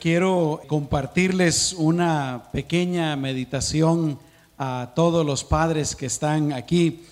Quiero 0.00 0.60
compartirles 0.68 1.72
una 1.72 2.50
pequeña 2.52 3.16
meditación 3.16 4.20
a 4.56 4.92
todos 4.94 5.26
los 5.26 5.42
padres 5.42 5.96
que 5.96 6.06
están 6.06 6.52
aquí. 6.52 7.02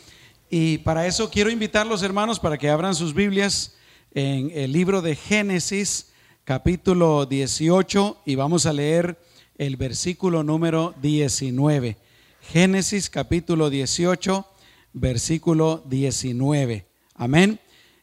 Y 0.50 0.78
para 0.78 1.04
eso 1.06 1.28
quiero 1.28 1.50
invitar 1.50 1.82
a 1.82 1.90
los 1.90 2.04
hermanos 2.04 2.38
para 2.38 2.58
que 2.58 2.70
abran 2.70 2.94
sus 2.94 3.12
Biblias 3.12 3.74
en 4.14 4.52
el 4.54 4.70
libro 4.70 5.02
de 5.02 5.16
Génesis, 5.16 6.12
capítulo 6.44 7.26
18, 7.26 8.18
y 8.24 8.36
vamos 8.36 8.66
a 8.66 8.72
leer 8.72 9.18
el 9.58 9.76
versículo 9.76 10.44
número 10.44 10.94
19. 11.02 11.96
Génesis, 12.40 13.10
capítulo 13.10 13.68
18, 13.68 14.46
versículo 14.92 15.82
19. 15.86 16.86
Amén. 17.16 17.58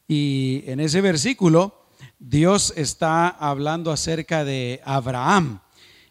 Y 0.10 0.64
en 0.68 0.82
ese 0.82 1.00
versículo 1.00 1.83
Dios 2.26 2.74
está 2.78 3.28
hablando 3.28 3.92
acerca 3.92 4.46
de 4.46 4.80
Abraham. 4.86 5.60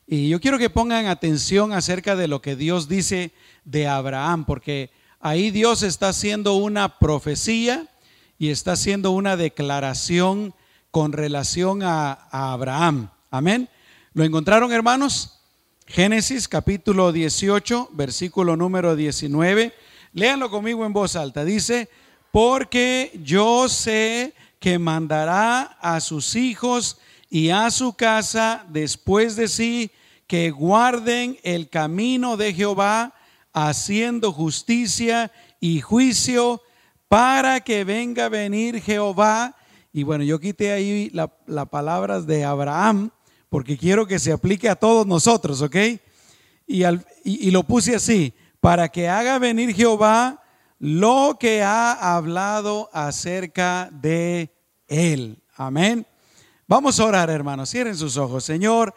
Y 0.06 0.28
yo 0.28 0.42
quiero 0.42 0.58
que 0.58 0.68
pongan 0.68 1.06
atención 1.06 1.72
acerca 1.72 2.16
de 2.16 2.28
lo 2.28 2.42
que 2.42 2.54
Dios 2.54 2.86
dice 2.86 3.32
de 3.64 3.88
Abraham, 3.88 4.44
porque 4.44 4.90
ahí 5.20 5.50
Dios 5.50 5.82
está 5.82 6.10
haciendo 6.10 6.52
una 6.52 6.98
profecía 6.98 7.86
y 8.38 8.50
está 8.50 8.72
haciendo 8.72 9.12
una 9.12 9.38
declaración 9.38 10.54
con 10.90 11.14
relación 11.14 11.82
a, 11.82 12.28
Abraham. 12.30 13.08
Amén. 13.30 13.70
¿Lo 14.12 14.22
encontraron, 14.22 14.70
hermanos? 14.70 15.40
Génesis 15.86 16.46
capítulo 16.46 17.10
18, 17.10 17.88
versículo 17.92 18.54
número 18.54 18.96
19. 18.96 19.72
Léanlo 20.12 20.50
conmigo 20.50 20.84
en 20.84 20.92
voz 20.92 21.16
alta. 21.16 21.42
Dice, 21.42 21.88
porque 22.30 23.18
yo 23.24 23.66
sé 23.70 24.34
que 24.62 24.78
mandará 24.78 25.76
a 25.80 25.98
sus 25.98 26.36
hijos 26.36 26.96
y 27.28 27.50
a 27.50 27.68
su 27.72 27.94
casa 27.94 28.64
después 28.68 29.34
de 29.34 29.48
sí 29.48 29.90
que 30.28 30.52
guarden 30.52 31.36
el 31.42 31.68
camino 31.68 32.36
de 32.36 32.54
Jehová, 32.54 33.12
haciendo 33.52 34.32
justicia 34.32 35.32
y 35.58 35.80
juicio, 35.80 36.62
para 37.08 37.60
que 37.60 37.82
venga 37.82 38.26
a 38.26 38.28
venir 38.28 38.80
Jehová. 38.80 39.56
Y 39.92 40.04
bueno, 40.04 40.22
yo 40.22 40.38
quité 40.38 40.70
ahí 40.70 41.10
las 41.12 41.28
la 41.46 41.66
palabras 41.66 42.24
de 42.24 42.44
Abraham, 42.44 43.10
porque 43.48 43.76
quiero 43.76 44.06
que 44.06 44.20
se 44.20 44.30
aplique 44.30 44.68
a 44.68 44.76
todos 44.76 45.08
nosotros, 45.08 45.60
¿ok? 45.60 45.76
Y, 46.68 46.84
y 47.24 47.50
lo 47.50 47.64
puse 47.64 47.96
así, 47.96 48.32
para 48.60 48.88
que 48.88 49.08
haga 49.08 49.40
venir 49.40 49.74
Jehová 49.74 50.41
lo 50.82 51.36
que 51.38 51.62
ha 51.62 52.16
hablado 52.16 52.90
acerca 52.92 53.88
de 53.92 54.52
él. 54.88 55.40
Amén. 55.54 56.04
Vamos 56.66 56.98
a 56.98 57.04
orar, 57.04 57.30
hermanos. 57.30 57.70
Cierren 57.70 57.96
sus 57.96 58.16
ojos. 58.16 58.42
Señor, 58.42 58.92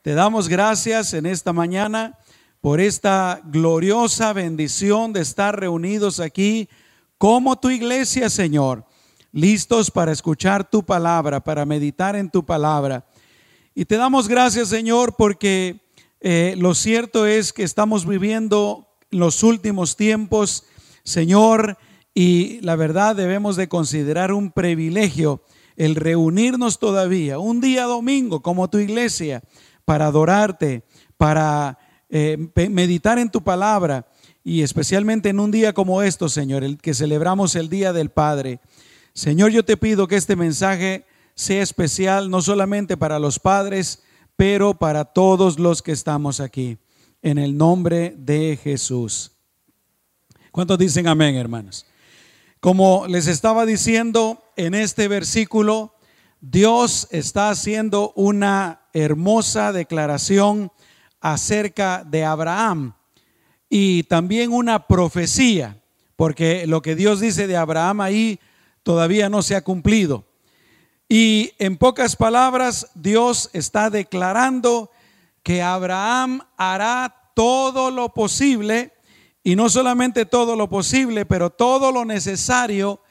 te 0.00 0.14
damos 0.14 0.48
gracias 0.48 1.12
en 1.12 1.26
esta 1.26 1.52
mañana 1.52 2.16
por 2.60 2.80
esta 2.80 3.40
gloriosa 3.46 4.32
bendición 4.32 5.12
de 5.12 5.22
estar 5.22 5.58
reunidos 5.58 6.20
aquí 6.20 6.68
como 7.18 7.58
tu 7.58 7.68
iglesia, 7.68 8.30
Señor, 8.30 8.84
listos 9.32 9.90
para 9.90 10.12
escuchar 10.12 10.70
tu 10.70 10.84
palabra, 10.84 11.42
para 11.42 11.66
meditar 11.66 12.14
en 12.14 12.30
tu 12.30 12.46
palabra. 12.46 13.06
Y 13.74 13.86
te 13.86 13.96
damos 13.96 14.28
gracias, 14.28 14.68
Señor, 14.68 15.16
porque 15.16 15.80
eh, 16.20 16.54
lo 16.58 16.76
cierto 16.76 17.26
es 17.26 17.52
que 17.52 17.64
estamos 17.64 18.06
viviendo 18.06 18.86
los 19.10 19.42
últimos 19.42 19.96
tiempos 19.96 20.66
Señor, 21.04 21.76
y 22.14 22.60
la 22.62 22.76
verdad 22.76 23.14
debemos 23.14 23.56
de 23.56 23.68
considerar 23.68 24.32
un 24.32 24.50
privilegio 24.50 25.42
el 25.76 25.96
reunirnos 25.96 26.78
todavía, 26.78 27.38
un 27.38 27.60
día 27.60 27.84
domingo 27.84 28.40
como 28.40 28.70
tu 28.70 28.78
iglesia, 28.78 29.42
para 29.84 30.06
adorarte, 30.06 30.84
para 31.16 31.78
eh, 32.08 32.38
meditar 32.70 33.18
en 33.18 33.30
tu 33.30 33.42
palabra 33.42 34.06
y 34.42 34.62
especialmente 34.62 35.30
en 35.30 35.40
un 35.40 35.50
día 35.50 35.72
como 35.72 36.02
esto, 36.02 36.28
Señor, 36.28 36.64
el 36.64 36.78
que 36.78 36.94
celebramos 36.94 37.56
el 37.56 37.68
Día 37.68 37.92
del 37.92 38.10
Padre. 38.10 38.60
Señor, 39.14 39.50
yo 39.50 39.64
te 39.64 39.76
pido 39.76 40.06
que 40.06 40.16
este 40.16 40.36
mensaje 40.36 41.06
sea 41.34 41.62
especial 41.62 42.30
no 42.30 42.42
solamente 42.42 42.96
para 42.96 43.18
los 43.18 43.38
padres, 43.38 44.02
pero 44.36 44.74
para 44.74 45.04
todos 45.04 45.58
los 45.58 45.82
que 45.82 45.92
estamos 45.92 46.40
aquí. 46.40 46.78
En 47.22 47.38
el 47.38 47.56
nombre 47.56 48.14
de 48.18 48.58
Jesús. 48.62 49.33
¿Cuántos 50.54 50.78
dicen 50.78 51.08
amén, 51.08 51.34
hermanos? 51.34 51.84
Como 52.60 53.08
les 53.08 53.26
estaba 53.26 53.66
diciendo 53.66 54.40
en 54.54 54.74
este 54.74 55.08
versículo, 55.08 55.96
Dios 56.40 57.08
está 57.10 57.50
haciendo 57.50 58.12
una 58.14 58.82
hermosa 58.92 59.72
declaración 59.72 60.70
acerca 61.20 62.04
de 62.04 62.24
Abraham 62.24 62.94
y 63.68 64.04
también 64.04 64.52
una 64.52 64.86
profecía, 64.86 65.82
porque 66.14 66.68
lo 66.68 66.82
que 66.82 66.94
Dios 66.94 67.18
dice 67.18 67.48
de 67.48 67.56
Abraham 67.56 68.02
ahí 68.02 68.38
todavía 68.84 69.28
no 69.28 69.42
se 69.42 69.56
ha 69.56 69.64
cumplido. 69.64 70.24
Y 71.08 71.50
en 71.58 71.76
pocas 71.76 72.14
palabras, 72.14 72.92
Dios 72.94 73.50
está 73.54 73.90
declarando 73.90 74.92
que 75.42 75.62
Abraham 75.62 76.42
hará 76.56 77.32
todo 77.34 77.90
lo 77.90 78.14
posible 78.14 78.93
y 79.46 79.56
no 79.56 79.68
solamente 79.68 80.24
todo 80.24 80.56
lo 80.56 80.70
posible, 80.70 81.26
pero 81.26 81.50
todo 81.50 81.92
lo 81.92 82.06
necesario 82.06 83.02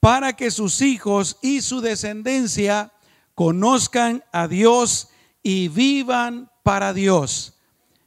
para 0.00 0.32
que 0.32 0.50
sus 0.50 0.80
hijos 0.80 1.36
y 1.42 1.60
su 1.60 1.82
descendencia 1.82 2.92
conozcan 3.34 4.24
a 4.32 4.48
Dios 4.48 5.10
y 5.42 5.68
vivan 5.68 6.50
para 6.62 6.94
Dios. 6.94 7.58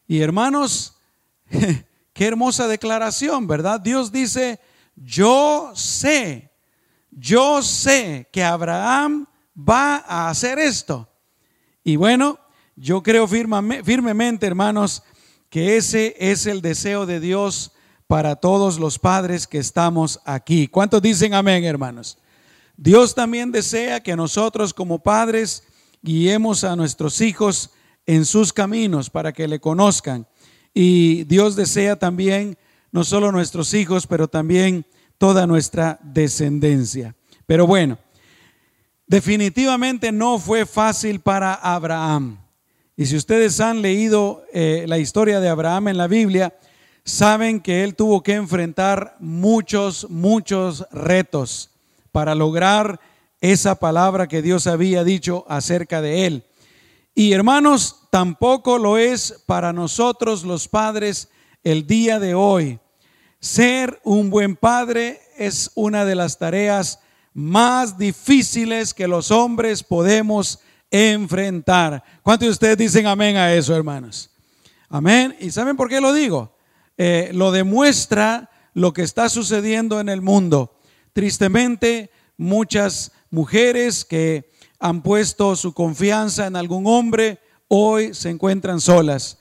Y 0.07 0.19
hermanos, 0.21 0.97
qué 2.13 2.25
hermosa 2.25 2.67
declaración, 2.67 3.45
¿verdad? 3.45 3.79
Dios 3.79 4.11
dice, 4.11 4.59
yo 4.95 5.71
sé, 5.75 6.51
yo 7.11 7.61
sé 7.61 8.27
que 8.31 8.43
Abraham 8.43 9.27
va 9.57 9.97
a 10.07 10.29
hacer 10.29 10.57
esto. 10.57 11.07
Y 11.83 11.97
bueno, 11.97 12.39
yo 12.75 13.03
creo 13.03 13.27
firmemente, 13.27 14.47
hermanos, 14.47 15.03
que 15.51 15.77
ese 15.77 16.15
es 16.17 16.47
el 16.47 16.63
deseo 16.63 17.05
de 17.05 17.19
Dios 17.19 17.73
para 18.07 18.35
todos 18.35 18.79
los 18.79 18.99
padres 18.99 19.47
que 19.47 19.57
estamos 19.57 20.19
aquí. 20.25 20.67
¿Cuántos 20.67 21.01
dicen 21.01 21.33
amén, 21.33 21.63
hermanos? 21.63 22.17
Dios 22.77 23.15
también 23.15 23.51
desea 23.51 24.01
que 24.01 24.15
nosotros 24.15 24.73
como 24.73 24.99
padres 24.99 25.63
guiemos 26.01 26.63
a 26.63 26.75
nuestros 26.75 27.21
hijos 27.21 27.71
en 28.05 28.25
sus 28.25 28.53
caminos 28.53 29.09
para 29.09 29.33
que 29.33 29.47
le 29.47 29.59
conozcan. 29.59 30.27
Y 30.73 31.23
Dios 31.23 31.55
desea 31.55 31.97
también 31.97 32.57
no 32.91 33.03
solo 33.03 33.31
nuestros 33.31 33.73
hijos, 33.73 34.05
pero 34.07 34.27
también 34.27 34.85
toda 35.17 35.47
nuestra 35.47 35.99
descendencia. 36.03 37.15
Pero 37.45 37.65
bueno, 37.65 37.97
definitivamente 39.07 40.11
no 40.11 40.37
fue 40.37 40.65
fácil 40.65 41.21
para 41.21 41.53
Abraham. 41.53 42.39
Y 42.97 43.05
si 43.05 43.15
ustedes 43.15 43.59
han 43.59 43.81
leído 43.81 44.43
eh, 44.53 44.85
la 44.87 44.97
historia 44.97 45.39
de 45.39 45.49
Abraham 45.49 45.89
en 45.89 45.97
la 45.97 46.07
Biblia, 46.07 46.53
saben 47.05 47.61
que 47.61 47.83
él 47.83 47.95
tuvo 47.95 48.23
que 48.23 48.33
enfrentar 48.33 49.15
muchos, 49.19 50.09
muchos 50.09 50.85
retos 50.91 51.69
para 52.11 52.33
lograr 52.33 52.99
esa 53.39 53.75
palabra 53.75 54.27
que 54.27 54.41
Dios 54.41 54.65
había 54.65 55.03
dicho 55.03 55.45
acerca 55.47 56.01
de 56.01 56.25
él. 56.25 56.43
Y 57.13 57.31
hermanos, 57.31 58.07
tampoco 58.09 58.79
lo 58.79 58.97
es 58.97 59.43
para 59.45 59.71
nosotros 59.71 60.43
los 60.43 60.67
padres 60.67 61.29
el 61.63 61.85
día 61.85 62.19
de 62.19 62.33
hoy. 62.33 62.79
Ser 63.39 64.01
un 64.03 64.31
buen 64.31 64.55
padre 64.55 65.21
es 65.37 65.71
una 65.75 66.05
de 66.05 66.15
las 66.15 66.39
tareas 66.39 66.99
más 67.33 67.97
difíciles 67.97 68.93
que 68.93 69.07
los 69.07 69.29
hombres 69.29 69.83
podemos 69.83 70.59
enfrentar. 70.89 72.03
¿Cuántos 72.23 72.47
de 72.47 72.51
ustedes 72.51 72.77
dicen 72.77 73.05
amén 73.05 73.37
a 73.37 73.53
eso, 73.53 73.75
hermanos? 73.75 74.31
Amén. 74.89 75.35
¿Y 75.39 75.51
saben 75.51 75.77
por 75.77 75.87
qué 75.89 76.01
lo 76.01 76.11
digo? 76.11 76.54
Eh, 76.97 77.31
lo 77.33 77.51
demuestra 77.51 78.49
lo 78.73 78.93
que 78.93 79.01
está 79.01 79.29
sucediendo 79.29 79.99
en 79.99 80.09
el 80.09 80.21
mundo. 80.21 80.79
Tristemente, 81.13 82.09
muchas 82.37 83.11
mujeres 83.29 84.05
que 84.05 84.51
han 84.79 85.01
puesto 85.01 85.55
su 85.55 85.73
confianza 85.73 86.47
en 86.47 86.55
algún 86.55 86.85
hombre 86.87 87.39
hoy 87.67 88.13
se 88.13 88.29
encuentran 88.29 88.79
solas. 88.79 89.37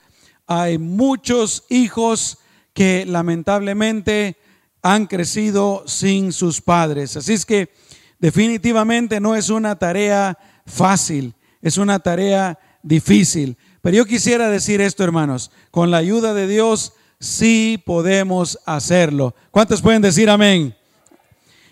Hay 0.47 0.79
muchos 0.79 1.65
hijos 1.69 2.39
que 2.73 3.05
lamentablemente 3.07 4.37
han 4.83 5.07
crecido 5.07 5.85
sin 5.87 6.33
sus 6.33 6.61
padres. 6.61 7.17
Así 7.17 7.33
es 7.33 7.47
que 7.47 7.71
definitivamente 8.19 9.21
no 9.21 9.35
es 9.35 9.49
una 9.49 9.79
tarea 9.79 10.39
fácil, 10.67 11.35
es 11.63 11.79
una 11.79 11.99
tarea 12.01 12.59
difícil. 12.83 13.57
Pero 13.81 13.97
yo 13.97 14.07
quisiera 14.07 14.49
decir 14.51 14.81
esto, 14.81 15.05
hermanos, 15.05 15.51
con 15.71 15.91
la 15.91 15.99
ayuda 15.99 16.35
de 16.35 16.47
Dios 16.47 16.95
sí 17.25 17.83
podemos 17.85 18.59
hacerlo. 18.67 19.35
¿Cuántos 19.51 19.81
pueden 19.81 20.03
decir 20.03 20.29
amén? 20.29 20.77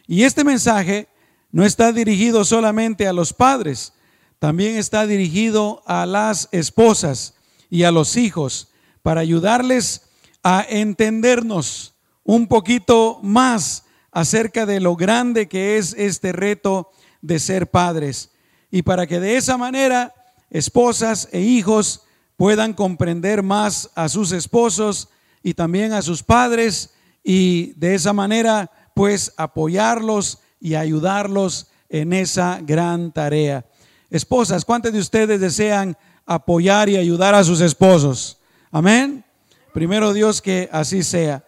Y 0.06 0.24
este 0.24 0.44
mensaje 0.44 1.08
no 1.50 1.64
está 1.64 1.92
dirigido 1.92 2.44
solamente 2.44 3.06
a 3.06 3.12
los 3.12 3.32
padres, 3.32 3.92
también 4.38 4.76
está 4.76 5.06
dirigido 5.06 5.82
a 5.86 6.06
las 6.06 6.48
esposas 6.52 7.34
y 7.68 7.84
a 7.84 7.92
los 7.92 8.16
hijos 8.16 8.72
para 9.02 9.20
ayudarles 9.20 10.08
a 10.42 10.64
entendernos 10.68 11.94
un 12.24 12.46
poquito 12.46 13.20
más 13.22 13.84
acerca 14.10 14.66
de 14.66 14.80
lo 14.80 14.96
grande 14.96 15.48
que 15.48 15.76
es 15.76 15.94
este 15.98 16.32
reto 16.32 16.90
de 17.20 17.38
ser 17.38 17.70
padres 17.70 18.30
y 18.70 18.82
para 18.82 19.06
que 19.06 19.20
de 19.20 19.36
esa 19.36 19.56
manera 19.58 20.14
esposas 20.50 21.28
e 21.30 21.40
hijos 21.40 22.02
puedan 22.36 22.72
comprender 22.72 23.42
más 23.42 23.90
a 23.94 24.08
sus 24.08 24.32
esposos 24.32 25.08
y 25.42 25.54
también 25.54 25.92
a 25.92 26.02
sus 26.02 26.22
padres 26.22 26.94
y 27.22 27.72
de 27.74 27.94
esa 27.94 28.12
manera 28.12 28.70
pues 28.94 29.32
apoyarlos 29.36 30.40
y 30.60 30.74
ayudarlos 30.74 31.68
en 31.88 32.12
esa 32.12 32.60
gran 32.62 33.12
tarea. 33.12 33.66
Esposas, 34.10 34.64
¿cuántos 34.64 34.92
de 34.92 34.98
ustedes 34.98 35.40
desean 35.40 35.96
apoyar 36.26 36.88
y 36.88 36.96
ayudar 36.96 37.34
a 37.34 37.44
sus 37.44 37.60
esposos? 37.60 38.38
Amén. 38.70 39.24
Primero 39.72 40.12
Dios 40.12 40.42
que 40.42 40.68
así 40.72 41.02
sea. 41.02 41.44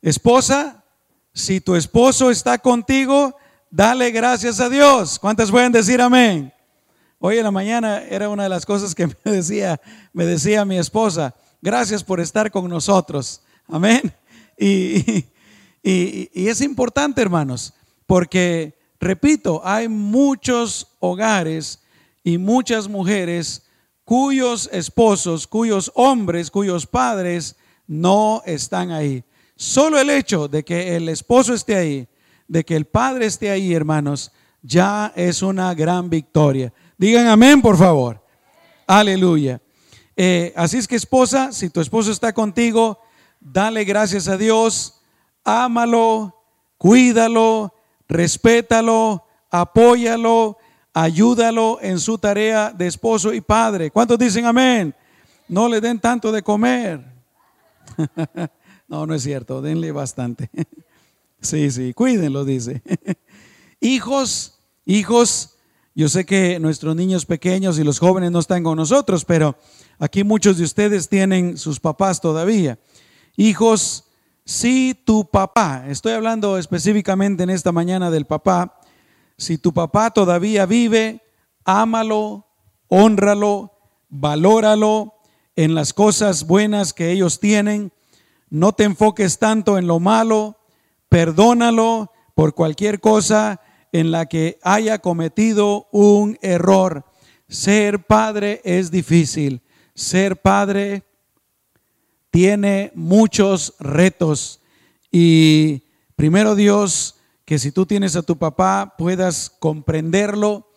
Esposa, 0.00 0.84
si 1.34 1.60
tu 1.60 1.76
esposo 1.76 2.30
está 2.30 2.58
contigo, 2.58 3.36
dale 3.70 4.10
gracias 4.10 4.60
a 4.60 4.68
Dios. 4.68 5.18
¿Cuántas 5.18 5.50
pueden 5.50 5.72
decir 5.72 6.00
amén? 6.00 6.52
Hoy 7.18 7.38
en 7.38 7.44
la 7.44 7.50
mañana 7.50 8.02
era 8.02 8.28
una 8.28 8.42
de 8.42 8.48
las 8.48 8.66
cosas 8.66 8.94
que 8.94 9.06
me 9.24 9.32
decía, 9.32 9.80
me 10.12 10.26
decía 10.26 10.64
mi 10.64 10.78
esposa, 10.78 11.34
gracias 11.62 12.04
por 12.04 12.20
estar 12.20 12.50
con 12.50 12.68
nosotros. 12.68 13.40
Amén. 13.68 14.12
Y, 14.58 15.24
y, 15.82 16.48
es 16.48 16.60
importante, 16.60 17.22
hermanos, 17.22 17.72
porque, 18.06 18.78
repito, 19.00 19.62
hay 19.64 19.88
muchos 19.88 20.88
hogares 21.00 21.82
y 22.22 22.38
muchas 22.38 22.86
mujeres 22.86 23.62
cuyos 24.04 24.68
esposos, 24.72 25.46
cuyos 25.46 25.90
hombres, 25.94 26.50
cuyos 26.50 26.86
padres 26.86 27.56
no 27.86 28.42
están 28.44 28.90
ahí. 28.90 29.24
Solo 29.56 29.98
el 29.98 30.10
hecho 30.10 30.48
de 30.48 30.64
que 30.64 30.96
el 30.96 31.08
esposo 31.08 31.54
esté 31.54 31.76
ahí, 31.76 32.08
de 32.46 32.64
que 32.64 32.76
el 32.76 32.84
padre 32.84 33.26
esté 33.26 33.50
ahí, 33.50 33.72
hermanos, 33.72 34.32
ya 34.60 35.12
es 35.16 35.42
una 35.42 35.74
gran 35.74 36.10
victoria. 36.10 36.72
Digan 36.98 37.26
amén, 37.26 37.60
por 37.62 37.76
favor. 37.76 38.22
Aleluya. 38.86 39.60
Eh, 40.16 40.52
así 40.56 40.78
es 40.78 40.86
que 40.86 40.96
esposa, 40.96 41.52
si 41.52 41.70
tu 41.70 41.80
esposo 41.80 42.10
está 42.10 42.32
contigo, 42.32 43.00
dale 43.40 43.84
gracias 43.84 44.28
a 44.28 44.36
Dios, 44.36 45.00
ámalo, 45.44 46.36
cuídalo, 46.76 47.74
respétalo, 48.08 49.24
apóyalo, 49.50 50.58
ayúdalo 50.92 51.78
en 51.80 51.98
su 51.98 52.18
tarea 52.18 52.70
de 52.70 52.86
esposo 52.86 53.32
y 53.32 53.40
padre. 53.40 53.90
¿Cuántos 53.90 54.18
dicen 54.18 54.44
amén? 54.46 54.94
No 55.48 55.68
le 55.68 55.80
den 55.80 55.98
tanto 55.98 56.30
de 56.30 56.42
comer. 56.42 57.04
no, 58.88 59.06
no 59.06 59.14
es 59.14 59.22
cierto, 59.22 59.62
denle 59.62 59.92
bastante. 59.92 60.50
sí, 61.40 61.70
sí, 61.70 61.94
cuídenlo, 61.94 62.44
dice. 62.44 62.82
hijos, 63.80 64.58
hijos, 64.84 65.51
yo 65.94 66.08
sé 66.08 66.24
que 66.24 66.58
nuestros 66.58 66.96
niños 66.96 67.26
pequeños 67.26 67.78
y 67.78 67.84
los 67.84 67.98
jóvenes 67.98 68.30
no 68.30 68.38
están 68.38 68.64
con 68.64 68.76
nosotros, 68.76 69.24
pero 69.24 69.56
aquí 69.98 70.24
muchos 70.24 70.56
de 70.56 70.64
ustedes 70.64 71.08
tienen 71.08 71.58
sus 71.58 71.80
papás 71.80 72.20
todavía. 72.20 72.78
Hijos, 73.36 74.04
si 74.44 74.94
tu 74.94 75.30
papá, 75.30 75.84
estoy 75.88 76.12
hablando 76.12 76.56
específicamente 76.56 77.42
en 77.42 77.50
esta 77.50 77.72
mañana 77.72 78.10
del 78.10 78.24
papá, 78.24 78.80
si 79.36 79.58
tu 79.58 79.72
papá 79.72 80.10
todavía 80.10 80.66
vive, 80.66 81.22
ámalo, 81.64 82.46
honralo, 82.88 83.72
valóralo 84.08 85.14
en 85.56 85.74
las 85.74 85.92
cosas 85.92 86.46
buenas 86.46 86.92
que 86.92 87.10
ellos 87.10 87.38
tienen. 87.40 87.92
No 88.48 88.72
te 88.72 88.84
enfoques 88.84 89.38
tanto 89.38 89.78
en 89.78 89.86
lo 89.86 90.00
malo, 90.00 90.58
perdónalo 91.08 92.12
por 92.34 92.54
cualquier 92.54 93.00
cosa 93.00 93.60
en 93.92 94.10
la 94.10 94.26
que 94.26 94.58
haya 94.62 94.98
cometido 94.98 95.88
un 95.92 96.38
error. 96.42 97.04
Ser 97.48 98.06
padre 98.06 98.60
es 98.64 98.90
difícil. 98.90 99.60
Ser 99.94 100.40
padre 100.40 101.04
tiene 102.30 102.90
muchos 102.94 103.74
retos 103.78 104.60
y 105.10 105.82
primero 106.16 106.56
Dios, 106.56 107.16
que 107.44 107.58
si 107.58 107.70
tú 107.70 107.84
tienes 107.84 108.16
a 108.16 108.22
tu 108.22 108.38
papá 108.38 108.94
puedas 108.96 109.50
comprenderlo. 109.50 110.70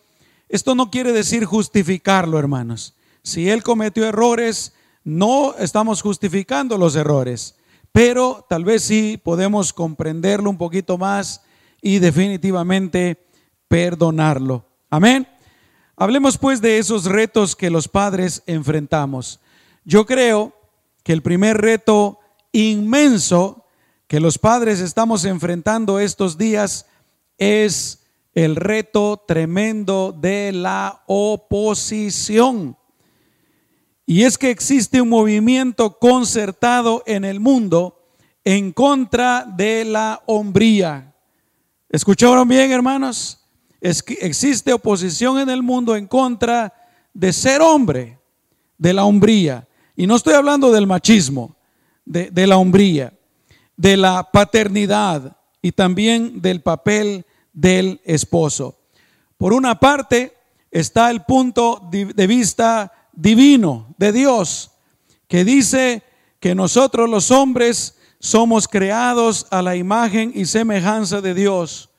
Esto 0.48 0.74
no 0.74 0.90
quiere 0.90 1.12
decir 1.12 1.46
justificarlo, 1.46 2.38
hermanos. 2.38 2.94
Si 3.22 3.48
él 3.48 3.62
cometió 3.62 4.06
errores, 4.06 4.74
no 5.02 5.54
estamos 5.56 6.02
justificando 6.02 6.76
los 6.76 6.94
errores, 6.94 7.56
pero 7.92 8.44
tal 8.48 8.64
vez 8.64 8.82
sí 8.82 9.20
podemos 9.22 9.72
comprenderlo 9.72 10.50
un 10.50 10.58
poquito 10.58 10.98
más 10.98 11.42
y 11.80 11.98
definitivamente 11.98 13.26
perdonarlo. 13.68 14.64
Amén. 14.90 15.26
Hablemos 15.96 16.38
pues 16.38 16.60
de 16.60 16.78
esos 16.78 17.06
retos 17.06 17.56
que 17.56 17.70
los 17.70 17.88
padres 17.88 18.42
enfrentamos. 18.46 19.40
Yo 19.84 20.04
creo 20.04 20.54
que 21.02 21.12
el 21.12 21.22
primer 21.22 21.58
reto 21.58 22.18
inmenso 22.52 23.64
que 24.06 24.20
los 24.20 24.38
padres 24.38 24.80
estamos 24.80 25.24
enfrentando 25.24 25.98
estos 25.98 26.38
días 26.38 26.86
es 27.38 28.04
el 28.34 28.56
reto 28.56 29.24
tremendo 29.26 30.12
de 30.12 30.52
la 30.52 31.02
oposición. 31.06 32.76
Y 34.04 34.22
es 34.22 34.38
que 34.38 34.50
existe 34.50 35.00
un 35.00 35.08
movimiento 35.08 35.98
concertado 35.98 37.02
en 37.06 37.24
el 37.24 37.40
mundo 37.40 38.06
en 38.44 38.72
contra 38.72 39.44
de 39.44 39.84
la 39.84 40.22
hombría. 40.26 41.15
¿Escucharon 41.96 42.46
bien, 42.46 42.70
hermanos? 42.72 43.40
Existe 43.80 44.70
oposición 44.70 45.38
en 45.38 45.48
el 45.48 45.62
mundo 45.62 45.96
en 45.96 46.06
contra 46.06 46.70
de 47.14 47.32
ser 47.32 47.62
hombre, 47.62 48.18
de 48.76 48.92
la 48.92 49.06
hombría. 49.06 49.66
Y 49.96 50.06
no 50.06 50.16
estoy 50.16 50.34
hablando 50.34 50.70
del 50.70 50.86
machismo, 50.86 51.56
de, 52.04 52.46
la 52.46 52.58
hombría, 52.58 53.14
de 53.78 53.96
la 53.96 54.30
paternidad 54.30 55.38
y 55.62 55.72
también 55.72 56.42
del 56.42 56.60
papel 56.60 57.24
del 57.54 58.02
esposo. 58.04 58.78
Por 59.38 59.54
una 59.54 59.80
parte 59.80 60.34
está 60.70 61.10
el 61.10 61.22
punto 61.22 61.80
de 61.90 62.26
vista 62.26 62.92
divino 63.14 63.94
de 63.96 64.12
Dios, 64.12 64.70
que 65.26 65.46
dice 65.46 66.02
que 66.40 66.54
nosotros 66.54 67.08
los 67.08 67.30
hombres 67.30 67.95
somos 68.26 68.66
creados 68.66 69.46
a 69.50 69.62
la 69.62 69.76
imagen 69.76 70.32
y 70.34 70.46
semejanza 70.46 71.20
de 71.20 71.32
Dios. 71.32 71.90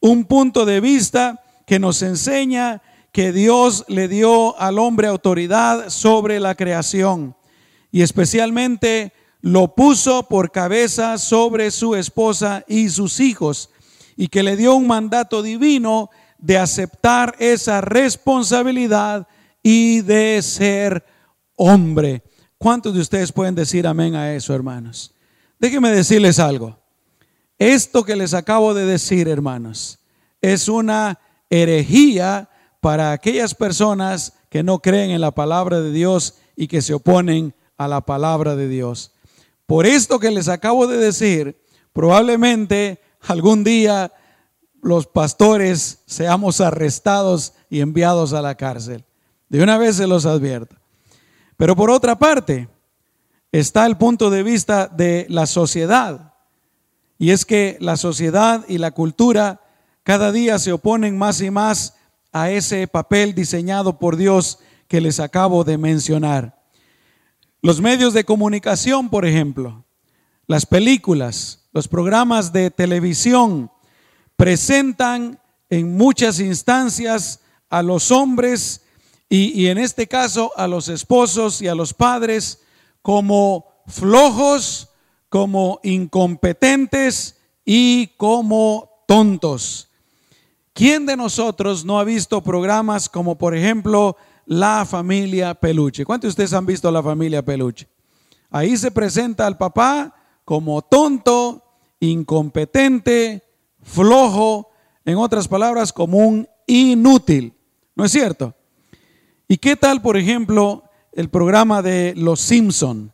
Un 0.00 0.24
punto 0.24 0.66
de 0.66 0.80
vista 0.80 1.40
que 1.68 1.78
nos 1.78 2.02
enseña 2.02 2.82
que 3.12 3.30
Dios 3.30 3.84
le 3.86 4.08
dio 4.08 4.58
al 4.58 4.80
hombre 4.80 5.06
autoridad 5.06 5.88
sobre 5.88 6.40
la 6.40 6.56
creación 6.56 7.36
y 7.92 8.02
especialmente 8.02 9.12
lo 9.40 9.76
puso 9.76 10.24
por 10.24 10.50
cabeza 10.50 11.16
sobre 11.16 11.70
su 11.70 11.94
esposa 11.94 12.64
y 12.66 12.88
sus 12.88 13.20
hijos, 13.20 13.70
y 14.16 14.26
que 14.26 14.42
le 14.42 14.56
dio 14.56 14.74
un 14.74 14.88
mandato 14.88 15.44
divino 15.44 16.10
de 16.38 16.58
aceptar 16.58 17.36
esa 17.38 17.80
responsabilidad 17.80 19.28
y 19.62 20.00
de 20.00 20.42
ser 20.42 21.04
hombre. 21.54 22.24
¿Cuántos 22.58 22.94
de 22.94 23.00
ustedes 23.00 23.30
pueden 23.30 23.54
decir 23.54 23.86
amén 23.86 24.16
a 24.16 24.34
eso, 24.34 24.52
hermanos? 24.52 25.14
Déjenme 25.58 25.90
decirles 25.90 26.38
algo. 26.38 26.78
Esto 27.58 28.04
que 28.04 28.14
les 28.14 28.34
acabo 28.34 28.74
de 28.74 28.86
decir, 28.86 29.28
hermanos, 29.28 29.98
es 30.40 30.68
una 30.68 31.18
herejía 31.50 32.48
para 32.80 33.12
aquellas 33.12 33.54
personas 33.54 34.34
que 34.48 34.62
no 34.62 34.78
creen 34.78 35.10
en 35.10 35.20
la 35.20 35.32
palabra 35.32 35.80
de 35.80 35.90
Dios 35.90 36.36
y 36.56 36.68
que 36.68 36.82
se 36.82 36.94
oponen 36.94 37.54
a 37.76 37.88
la 37.88 38.00
palabra 38.00 38.54
de 38.54 38.68
Dios. 38.68 39.12
Por 39.66 39.86
esto 39.86 40.20
que 40.20 40.30
les 40.30 40.48
acabo 40.48 40.86
de 40.86 40.96
decir, 40.96 41.60
probablemente 41.92 43.00
algún 43.20 43.64
día 43.64 44.12
los 44.80 45.06
pastores 45.06 46.02
seamos 46.06 46.60
arrestados 46.60 47.54
y 47.68 47.80
enviados 47.80 48.32
a 48.32 48.42
la 48.42 48.54
cárcel. 48.54 49.04
De 49.48 49.62
una 49.62 49.76
vez 49.78 49.96
se 49.96 50.06
los 50.06 50.24
advierto. 50.24 50.76
Pero 51.56 51.74
por 51.74 51.90
otra 51.90 52.16
parte, 52.16 52.68
está 53.58 53.86
el 53.86 53.96
punto 53.96 54.30
de 54.30 54.42
vista 54.42 54.88
de 54.88 55.26
la 55.28 55.46
sociedad. 55.46 56.34
Y 57.18 57.30
es 57.30 57.44
que 57.44 57.76
la 57.80 57.96
sociedad 57.96 58.64
y 58.68 58.78
la 58.78 58.92
cultura 58.92 59.60
cada 60.02 60.32
día 60.32 60.58
se 60.58 60.72
oponen 60.72 61.18
más 61.18 61.40
y 61.40 61.50
más 61.50 61.94
a 62.32 62.50
ese 62.50 62.86
papel 62.86 63.34
diseñado 63.34 63.98
por 63.98 64.16
Dios 64.16 64.58
que 64.86 65.00
les 65.00 65.20
acabo 65.20 65.64
de 65.64 65.76
mencionar. 65.76 66.58
Los 67.60 67.80
medios 67.80 68.14
de 68.14 68.24
comunicación, 68.24 69.10
por 69.10 69.26
ejemplo, 69.26 69.84
las 70.46 70.64
películas, 70.64 71.68
los 71.72 71.88
programas 71.88 72.52
de 72.52 72.70
televisión 72.70 73.70
presentan 74.36 75.40
en 75.68 75.96
muchas 75.96 76.40
instancias 76.40 77.40
a 77.68 77.82
los 77.82 78.10
hombres 78.10 78.82
y, 79.28 79.66
en 79.66 79.76
este 79.76 80.06
caso 80.06 80.52
a 80.56 80.66
los 80.66 80.88
esposos 80.88 81.60
y 81.60 81.68
a 81.68 81.74
los 81.74 81.92
padres 81.92 82.60
como 83.08 83.64
flojos, 83.86 84.90
como 85.30 85.80
incompetentes 85.82 87.40
y 87.64 88.08
como 88.18 89.02
tontos. 89.06 89.88
¿Quién 90.74 91.06
de 91.06 91.16
nosotros 91.16 91.86
no 91.86 91.98
ha 91.98 92.04
visto 92.04 92.42
programas 92.42 93.08
como 93.08 93.38
por 93.38 93.56
ejemplo 93.56 94.14
La 94.44 94.84
familia 94.84 95.54
Peluche? 95.54 96.04
¿Cuántos 96.04 96.28
de 96.28 96.32
ustedes 96.32 96.52
han 96.52 96.66
visto 96.66 96.90
La 96.90 97.02
familia 97.02 97.42
Peluche? 97.42 97.88
Ahí 98.50 98.76
se 98.76 98.90
presenta 98.90 99.46
al 99.46 99.56
papá 99.56 100.14
como 100.44 100.82
tonto, 100.82 101.64
incompetente, 102.00 103.42
flojo, 103.80 104.68
en 105.06 105.16
otras 105.16 105.48
palabras, 105.48 105.94
como 105.94 106.18
un 106.18 106.46
inútil. 106.66 107.54
¿No 107.96 108.04
es 108.04 108.12
cierto? 108.12 108.54
¿Y 109.48 109.56
qué 109.56 109.76
tal, 109.76 110.02
por 110.02 110.18
ejemplo, 110.18 110.84
el 111.12 111.28
programa 111.28 111.82
de 111.82 112.14
Los 112.16 112.40
Simpson? 112.40 113.12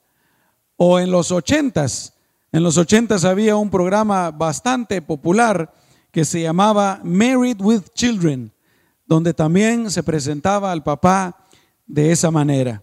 O 0.77 0.99
en 0.99 1.11
los 1.11 1.31
ochentas. 1.31 2.15
En 2.53 2.63
los 2.63 2.79
ochentas 2.79 3.25
había 3.25 3.57
un 3.57 3.71
programa 3.71 4.31
bastante 4.31 5.03
popular 5.03 5.73
que 6.11 6.25
se 6.25 6.43
llamaba 6.43 7.01
Married 7.03 7.61
with 7.61 7.83
Children, 7.95 8.53
donde 9.07 9.35
también 9.35 9.91
se 9.91 10.03
presentaba 10.03 10.71
al 10.71 10.83
papá 10.83 11.37
de 11.87 12.13
esa 12.13 12.31
manera. 12.31 12.83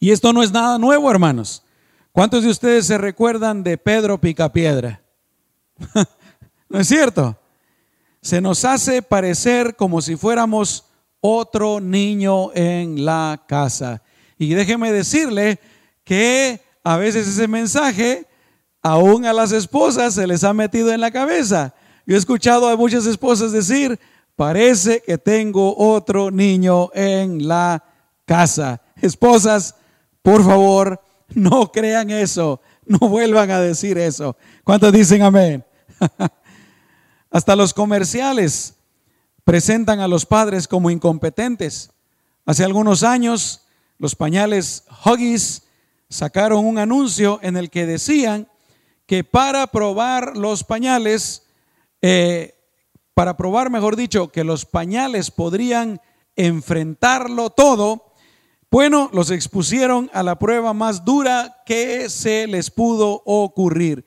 Y 0.00 0.10
esto 0.10 0.32
no 0.32 0.42
es 0.42 0.50
nada 0.50 0.78
nuevo, 0.78 1.10
hermanos. 1.10 1.62
¿Cuántos 2.10 2.42
de 2.42 2.50
ustedes 2.50 2.86
se 2.86 2.98
recuerdan 2.98 3.62
de 3.62 3.78
Pedro 3.78 4.20
Picapiedra? 4.20 5.00
¿No 6.68 6.80
es 6.80 6.88
cierto? 6.88 7.38
Se 8.20 8.40
nos 8.40 8.64
hace 8.64 9.02
parecer 9.02 9.76
como 9.76 10.02
si 10.02 10.16
fuéramos 10.16 10.86
otro 11.22 11.80
niño 11.80 12.52
en 12.52 13.06
la 13.06 13.42
casa. 13.48 14.02
Y 14.36 14.52
déjeme 14.52 14.92
decirle 14.92 15.58
que 16.04 16.60
a 16.84 16.96
veces 16.98 17.28
ese 17.28 17.48
mensaje 17.48 18.26
aún 18.82 19.24
a 19.24 19.32
las 19.32 19.52
esposas 19.52 20.14
se 20.14 20.26
les 20.26 20.44
ha 20.44 20.52
metido 20.52 20.92
en 20.92 21.00
la 21.00 21.12
cabeza. 21.12 21.74
Yo 22.04 22.16
he 22.16 22.18
escuchado 22.18 22.68
a 22.68 22.76
muchas 22.76 23.06
esposas 23.06 23.52
decir, 23.52 23.98
parece 24.34 25.00
que 25.06 25.16
tengo 25.16 25.76
otro 25.76 26.32
niño 26.32 26.90
en 26.92 27.46
la 27.46 27.84
casa. 28.26 28.82
Esposas, 29.00 29.76
por 30.22 30.44
favor, 30.44 31.00
no 31.28 31.70
crean 31.70 32.10
eso, 32.10 32.60
no 32.84 32.98
vuelvan 32.98 33.52
a 33.52 33.60
decir 33.60 33.96
eso. 33.96 34.36
¿Cuántos 34.64 34.92
dicen 34.92 35.22
amén? 35.22 35.64
Hasta 37.30 37.54
los 37.54 37.72
comerciales 37.72 38.74
presentan 39.44 40.00
a 40.00 40.08
los 40.08 40.26
padres 40.26 40.68
como 40.68 40.90
incompetentes. 40.90 41.90
Hace 42.44 42.64
algunos 42.64 43.02
años, 43.02 43.62
los 43.98 44.14
pañales 44.14 44.84
Huggies 45.04 45.64
sacaron 46.08 46.64
un 46.64 46.78
anuncio 46.78 47.38
en 47.42 47.56
el 47.56 47.70
que 47.70 47.86
decían 47.86 48.48
que 49.06 49.24
para 49.24 49.66
probar 49.66 50.36
los 50.36 50.64
pañales, 50.64 51.46
eh, 52.00 52.54
para 53.14 53.36
probar, 53.36 53.70
mejor 53.70 53.96
dicho, 53.96 54.28
que 54.28 54.44
los 54.44 54.64
pañales 54.64 55.30
podrían 55.30 56.00
enfrentarlo 56.36 57.50
todo, 57.50 58.12
bueno, 58.70 59.10
los 59.12 59.30
expusieron 59.30 60.10
a 60.14 60.22
la 60.22 60.38
prueba 60.38 60.72
más 60.72 61.04
dura 61.04 61.62
que 61.66 62.08
se 62.08 62.46
les 62.46 62.70
pudo 62.70 63.22
ocurrir. 63.26 64.06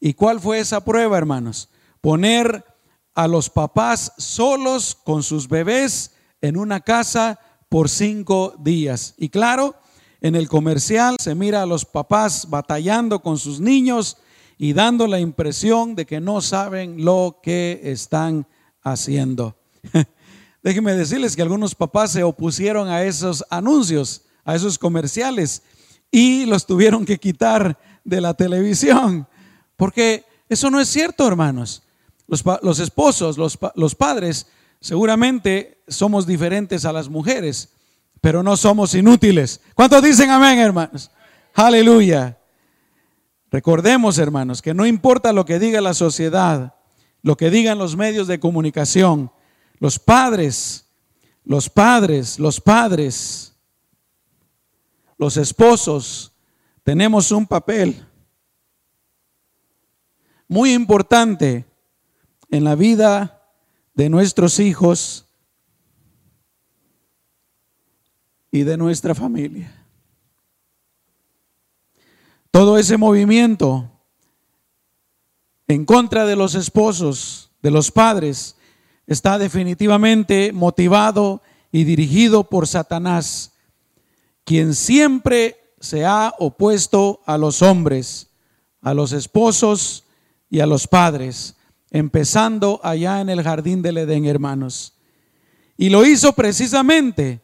¿Y 0.00 0.14
cuál 0.14 0.38
fue 0.38 0.58
esa 0.58 0.84
prueba, 0.84 1.16
hermanos? 1.16 1.70
Poner 2.02 2.64
a 3.14 3.28
los 3.28 3.50
papás 3.50 4.12
solos 4.18 4.96
con 5.04 5.22
sus 5.22 5.48
bebés 5.48 6.12
en 6.40 6.56
una 6.56 6.80
casa 6.80 7.38
por 7.68 7.88
cinco 7.88 8.54
días. 8.58 9.14
Y 9.16 9.28
claro, 9.28 9.76
en 10.20 10.34
el 10.34 10.48
comercial 10.48 11.16
se 11.18 11.34
mira 11.34 11.62
a 11.62 11.66
los 11.66 11.84
papás 11.84 12.48
batallando 12.48 13.20
con 13.20 13.38
sus 13.38 13.60
niños 13.60 14.18
y 14.58 14.72
dando 14.72 15.06
la 15.06 15.18
impresión 15.18 15.94
de 15.94 16.06
que 16.06 16.20
no 16.20 16.40
saben 16.40 17.04
lo 17.04 17.40
que 17.42 17.80
están 17.82 18.46
haciendo. 18.82 19.56
Déjenme 20.62 20.94
decirles 20.94 21.34
que 21.34 21.42
algunos 21.42 21.74
papás 21.74 22.12
se 22.12 22.22
opusieron 22.22 22.88
a 22.88 23.02
esos 23.02 23.44
anuncios, 23.50 24.22
a 24.44 24.54
esos 24.54 24.78
comerciales, 24.78 25.62
y 26.10 26.46
los 26.46 26.66
tuvieron 26.66 27.04
que 27.04 27.18
quitar 27.18 27.78
de 28.04 28.20
la 28.20 28.34
televisión. 28.34 29.26
Porque 29.76 30.24
eso 30.48 30.70
no 30.70 30.78
es 30.78 30.88
cierto, 30.88 31.26
hermanos. 31.26 31.82
Los, 32.26 32.78
esposos, 32.78 33.36
los, 33.36 33.58
los 33.74 33.94
padres, 33.94 34.46
seguramente 34.80 35.82
somos 35.88 36.26
diferentes 36.26 36.84
a 36.84 36.92
las 36.92 37.08
mujeres, 37.08 37.74
pero 38.20 38.42
no 38.42 38.56
somos 38.56 38.94
inútiles. 38.94 39.60
¿Cuántos 39.74 40.02
dicen 40.02 40.30
amén, 40.30 40.58
hermanos? 40.58 41.10
Aleluya. 41.54 42.38
Recordemos, 43.50 44.16
hermanos, 44.18 44.62
que 44.62 44.72
no 44.72 44.86
importa 44.86 45.32
lo 45.32 45.44
que 45.44 45.58
diga 45.58 45.80
la 45.82 45.92
sociedad, 45.92 46.74
lo 47.20 47.36
que 47.36 47.50
digan 47.50 47.78
los 47.78 47.96
medios 47.96 48.26
de 48.26 48.40
comunicación, 48.40 49.30
los 49.78 49.98
padres, 49.98 50.86
los 51.44 51.68
padres, 51.68 52.38
los 52.38 52.60
padres, 52.60 53.54
los 55.18 55.36
esposos, 55.36 56.32
tenemos 56.82 57.30
un 57.30 57.46
papel 57.46 58.06
muy 60.48 60.72
importante 60.72 61.64
en 62.52 62.64
la 62.64 62.74
vida 62.74 63.42
de 63.94 64.10
nuestros 64.10 64.60
hijos 64.60 65.24
y 68.50 68.62
de 68.62 68.76
nuestra 68.76 69.14
familia. 69.14 69.74
Todo 72.50 72.76
ese 72.76 72.98
movimiento 72.98 73.90
en 75.66 75.86
contra 75.86 76.26
de 76.26 76.36
los 76.36 76.54
esposos, 76.54 77.50
de 77.62 77.70
los 77.70 77.90
padres, 77.90 78.56
está 79.06 79.38
definitivamente 79.38 80.52
motivado 80.52 81.40
y 81.72 81.84
dirigido 81.84 82.44
por 82.44 82.68
Satanás, 82.68 83.52
quien 84.44 84.74
siempre 84.74 85.74
se 85.80 86.04
ha 86.04 86.34
opuesto 86.38 87.22
a 87.24 87.38
los 87.38 87.62
hombres, 87.62 88.28
a 88.82 88.92
los 88.92 89.12
esposos 89.12 90.04
y 90.50 90.60
a 90.60 90.66
los 90.66 90.86
padres, 90.86 91.56
empezando 91.92 92.80
allá 92.82 93.20
en 93.20 93.28
el 93.28 93.42
jardín 93.42 93.82
del 93.82 93.98
Edén, 93.98 94.24
hermanos. 94.24 94.94
Y 95.76 95.90
lo 95.90 96.04
hizo 96.04 96.32
precisamente 96.32 97.40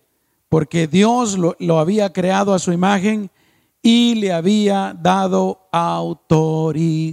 porque 0.48 0.88
Dios 0.88 1.38
lo, 1.38 1.54
lo 1.60 1.78
había 1.78 2.12
creado 2.12 2.54
a 2.54 2.58
su 2.58 2.72
imagen 2.72 3.30
y 3.82 4.14
le 4.16 4.32
había 4.32 4.96
dado 5.00 5.68
autoridad 5.70 7.12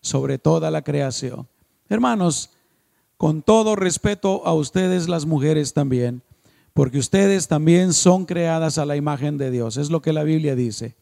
sobre 0.00 0.38
toda 0.38 0.70
la 0.70 0.82
creación. 0.82 1.48
Hermanos, 1.88 2.50
con 3.16 3.42
todo 3.42 3.74
respeto 3.76 4.46
a 4.46 4.54
ustedes 4.54 5.08
las 5.08 5.26
mujeres 5.26 5.74
también, 5.74 6.22
porque 6.72 6.98
ustedes 6.98 7.48
también 7.48 7.92
son 7.92 8.24
creadas 8.26 8.78
a 8.78 8.86
la 8.86 8.96
imagen 8.96 9.38
de 9.38 9.50
Dios, 9.50 9.76
es 9.76 9.90
lo 9.90 10.00
que 10.00 10.12
la 10.12 10.22
Biblia 10.22 10.54
dice. 10.54 10.94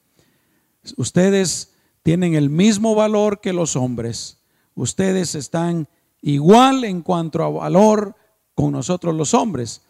Ustedes 0.96 1.74
tienen 2.02 2.34
el 2.34 2.48
mismo 2.48 2.94
valor 2.94 3.40
que 3.40 3.52
los 3.52 3.76
hombres, 3.76 4.39
ustedes 4.80 5.34
están 5.34 5.86
igual 6.22 6.84
en 6.84 7.02
cuanto 7.02 7.42
a 7.42 7.50
valor 7.50 8.16
con 8.54 8.72
nosotros 8.72 9.14
los 9.14 9.34
hombres, 9.34 9.82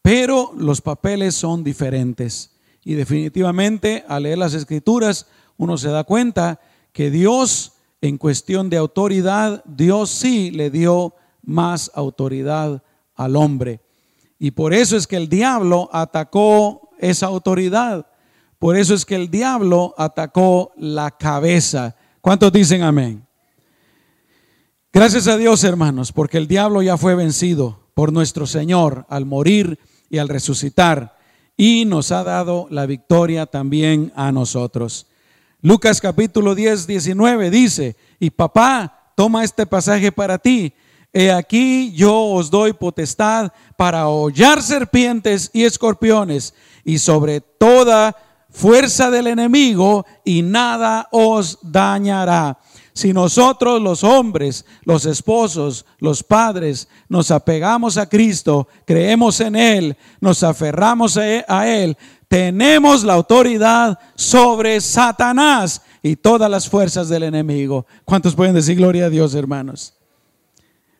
pero 0.00 0.52
los 0.56 0.80
papeles 0.80 1.34
son 1.34 1.62
diferentes. 1.62 2.52
Y 2.82 2.94
definitivamente 2.94 4.04
al 4.08 4.24
leer 4.24 4.38
las 4.38 4.54
escrituras 4.54 5.26
uno 5.56 5.76
se 5.76 5.88
da 5.88 6.04
cuenta 6.04 6.60
que 6.92 7.10
Dios 7.10 7.74
en 8.00 8.18
cuestión 8.18 8.68
de 8.68 8.78
autoridad, 8.78 9.62
Dios 9.64 10.10
sí 10.10 10.50
le 10.50 10.70
dio 10.70 11.14
más 11.42 11.90
autoridad 11.94 12.82
al 13.14 13.36
hombre. 13.36 13.80
Y 14.38 14.50
por 14.50 14.74
eso 14.74 14.96
es 14.96 15.06
que 15.06 15.16
el 15.16 15.28
diablo 15.28 15.88
atacó 15.92 16.90
esa 16.98 17.26
autoridad. 17.26 18.06
Por 18.58 18.76
eso 18.76 18.94
es 18.94 19.04
que 19.04 19.14
el 19.14 19.30
diablo 19.30 19.94
atacó 19.96 20.72
la 20.76 21.12
cabeza. 21.12 21.94
¿Cuántos 22.20 22.50
dicen 22.52 22.82
amén? 22.82 23.24
Gracias 24.94 25.26
a 25.26 25.38
Dios, 25.38 25.64
hermanos, 25.64 26.12
porque 26.12 26.36
el 26.36 26.46
diablo 26.46 26.82
ya 26.82 26.98
fue 26.98 27.14
vencido 27.14 27.88
por 27.94 28.12
nuestro 28.12 28.46
Señor 28.46 29.06
al 29.08 29.24
morir 29.24 29.78
y 30.10 30.18
al 30.18 30.28
resucitar 30.28 31.16
y 31.56 31.86
nos 31.86 32.12
ha 32.12 32.22
dado 32.24 32.66
la 32.68 32.84
victoria 32.84 33.46
también 33.46 34.12
a 34.14 34.32
nosotros. 34.32 35.06
Lucas 35.62 35.98
capítulo 35.98 36.54
10, 36.54 36.86
19 36.86 37.50
dice, 37.50 37.96
y 38.20 38.28
papá, 38.28 39.14
toma 39.16 39.44
este 39.44 39.64
pasaje 39.64 40.12
para 40.12 40.36
ti. 40.36 40.74
He 41.10 41.32
aquí 41.32 41.90
yo 41.94 42.26
os 42.26 42.50
doy 42.50 42.74
potestad 42.74 43.50
para 43.78 44.08
hollar 44.08 44.60
serpientes 44.60 45.48
y 45.54 45.64
escorpiones 45.64 46.52
y 46.84 46.98
sobre 46.98 47.40
toda 47.40 48.14
fuerza 48.50 49.10
del 49.10 49.28
enemigo 49.28 50.04
y 50.22 50.42
nada 50.42 51.08
os 51.10 51.58
dañará. 51.62 52.58
Si 52.94 53.12
nosotros 53.12 53.80
los 53.80 54.04
hombres, 54.04 54.66
los 54.82 55.06
esposos, 55.06 55.86
los 55.98 56.22
padres, 56.22 56.88
nos 57.08 57.30
apegamos 57.30 57.96
a 57.96 58.06
Cristo, 58.06 58.68
creemos 58.84 59.40
en 59.40 59.56
Él, 59.56 59.96
nos 60.20 60.42
aferramos 60.42 61.16
a 61.16 61.68
Él, 61.68 61.96
tenemos 62.28 63.04
la 63.04 63.14
autoridad 63.14 63.98
sobre 64.14 64.80
Satanás 64.80 65.82
y 66.02 66.16
todas 66.16 66.50
las 66.50 66.68
fuerzas 66.68 67.08
del 67.08 67.22
enemigo. 67.22 67.86
¿Cuántos 68.04 68.34
pueden 68.34 68.54
decir 68.54 68.76
gloria 68.76 69.06
a 69.06 69.10
Dios, 69.10 69.34
hermanos? 69.34 69.94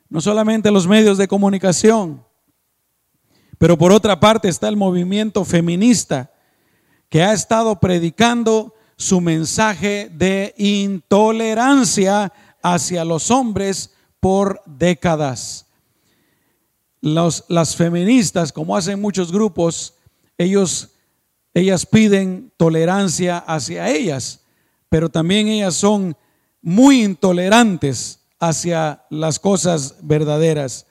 No 0.08 0.20
solamente 0.20 0.70
los 0.70 0.86
medios 0.86 1.18
de 1.18 1.28
comunicación, 1.28 2.24
pero 3.58 3.78
por 3.78 3.92
otra 3.92 4.18
parte 4.18 4.48
está 4.48 4.68
el 4.68 4.76
movimiento 4.76 5.44
feminista 5.44 6.32
que 7.08 7.22
ha 7.22 7.32
estado 7.32 7.78
predicando 7.80 8.74
su 9.02 9.20
mensaje 9.20 10.08
de 10.14 10.54
intolerancia 10.56 12.32
hacia 12.62 13.04
los 13.04 13.32
hombres 13.32 13.90
por 14.20 14.62
décadas. 14.64 15.66
las 17.00 17.74
feministas, 17.74 18.52
como 18.52 18.76
hacen 18.76 19.00
muchos 19.00 19.32
grupos, 19.32 19.94
ellos, 20.38 20.90
ellas 21.52 21.84
piden 21.84 22.52
tolerancia 22.56 23.38
hacia 23.38 23.90
ellas, 23.90 24.44
pero 24.88 25.08
también 25.08 25.48
ellas 25.48 25.74
son 25.74 26.16
muy 26.60 27.02
intolerantes 27.02 28.20
hacia 28.38 29.04
las 29.10 29.40
cosas 29.40 29.96
verdaderas. 30.00 30.86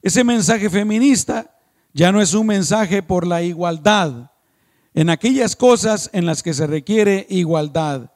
Ese 0.00 0.24
mensaje 0.24 0.70
feminista 0.70 1.54
ya 1.92 2.10
no 2.12 2.22
es 2.22 2.32
un 2.32 2.46
mensaje 2.46 3.02
por 3.02 3.26
la 3.26 3.42
igualdad, 3.42 4.30
en 4.96 5.10
aquellas 5.10 5.56
cosas 5.56 6.08
en 6.14 6.24
las 6.24 6.42
que 6.42 6.54
se 6.54 6.66
requiere 6.66 7.26
igualdad. 7.28 8.12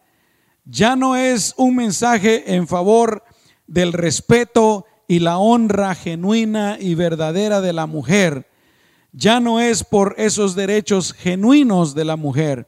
Ya 0.65 0.97
no 0.97 1.15
es 1.15 1.53
un 1.59 1.77
mensaje 1.77 2.55
en 2.55 2.67
favor 2.67 3.23
del 3.67 3.93
respeto 3.93 4.87
y 5.07 5.19
la 5.19 5.37
honra 5.37 5.95
genuina 5.95 6.79
y 6.81 6.95
verdadera 6.95 7.61
de 7.61 7.75
la 7.75 7.87
mujer. 7.87 8.49
Ya 9.13 9.41
no 9.41 9.61
es 9.61 9.85
por 9.85 10.15
esos 10.17 10.55
derechos 10.55 11.13
genuinos 11.13 11.95
de 11.95 12.07
la 12.07 12.17
mujer. 12.17 12.67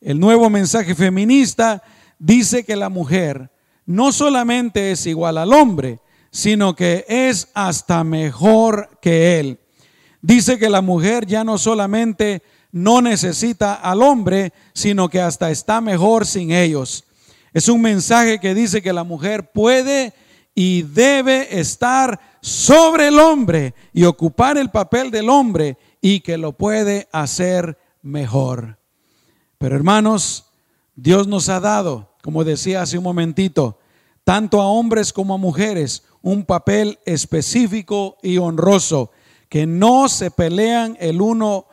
El 0.00 0.18
nuevo 0.18 0.50
mensaje 0.50 0.96
feminista 0.96 1.84
dice 2.18 2.64
que 2.64 2.74
la 2.74 2.88
mujer 2.88 3.52
no 3.86 4.10
solamente 4.10 4.90
es 4.90 5.06
igual 5.06 5.38
al 5.38 5.52
hombre, 5.52 6.00
sino 6.32 6.74
que 6.74 7.04
es 7.06 7.50
hasta 7.54 8.02
mejor 8.02 8.98
que 9.00 9.38
él. 9.38 9.60
Dice 10.22 10.58
que 10.58 10.68
la 10.68 10.82
mujer 10.82 11.24
ya 11.24 11.44
no 11.44 11.56
solamente 11.56 12.42
no 12.70 13.00
necesita 13.00 13.74
al 13.74 14.02
hombre, 14.02 14.52
sino 14.72 15.08
que 15.08 15.20
hasta 15.20 15.50
está 15.50 15.80
mejor 15.80 16.26
sin 16.26 16.50
ellos. 16.50 17.04
Es 17.52 17.68
un 17.68 17.80
mensaje 17.80 18.38
que 18.40 18.54
dice 18.54 18.82
que 18.82 18.92
la 18.92 19.04
mujer 19.04 19.50
puede 19.52 20.12
y 20.54 20.82
debe 20.82 21.58
estar 21.60 22.20
sobre 22.40 23.08
el 23.08 23.18
hombre 23.18 23.74
y 23.92 24.04
ocupar 24.04 24.58
el 24.58 24.70
papel 24.70 25.10
del 25.10 25.30
hombre 25.30 25.78
y 26.00 26.20
que 26.20 26.36
lo 26.36 26.52
puede 26.52 27.08
hacer 27.12 27.78
mejor. 28.02 28.78
Pero 29.58 29.76
hermanos, 29.76 30.46
Dios 30.96 31.28
nos 31.28 31.48
ha 31.48 31.60
dado, 31.60 32.16
como 32.22 32.42
decía 32.42 32.82
hace 32.82 32.98
un 32.98 33.04
momentito, 33.04 33.78
tanto 34.24 34.60
a 34.60 34.66
hombres 34.66 35.12
como 35.12 35.34
a 35.34 35.38
mujeres, 35.38 36.02
un 36.22 36.44
papel 36.44 36.98
específico 37.06 38.18
y 38.20 38.38
honroso, 38.38 39.12
que 39.48 39.64
no 39.64 40.08
se 40.08 40.30
pelean 40.30 40.96
el 41.00 41.22
uno 41.22 41.67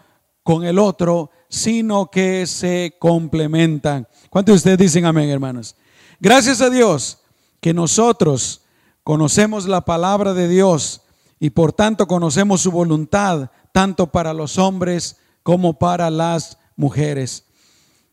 con 0.45 0.63
el 0.63 0.77
otro, 0.77 1.31
sino 1.49 2.11
que 2.11 2.45
se 2.45 2.97
complementan. 2.99 4.07
¿Cuántos 4.29 4.53
de 4.53 4.57
ustedes 4.57 4.77
dicen 4.77 5.05
amén, 5.05 5.27
hermanos? 5.29 5.75
Gracias 6.19 6.61
a 6.61 6.69
Dios 6.69 7.17
que 7.59 7.73
nosotros 7.73 8.61
conocemos 9.03 9.67
la 9.67 9.81
palabra 9.81 10.35
de 10.35 10.47
Dios 10.47 11.01
y 11.39 11.49
por 11.49 11.73
tanto 11.73 12.05
conocemos 12.05 12.61
su 12.61 12.71
voluntad, 12.71 13.49
tanto 13.71 14.11
para 14.11 14.33
los 14.33 14.59
hombres 14.59 15.17
como 15.41 15.79
para 15.79 16.11
las 16.11 16.59
mujeres. 16.75 17.45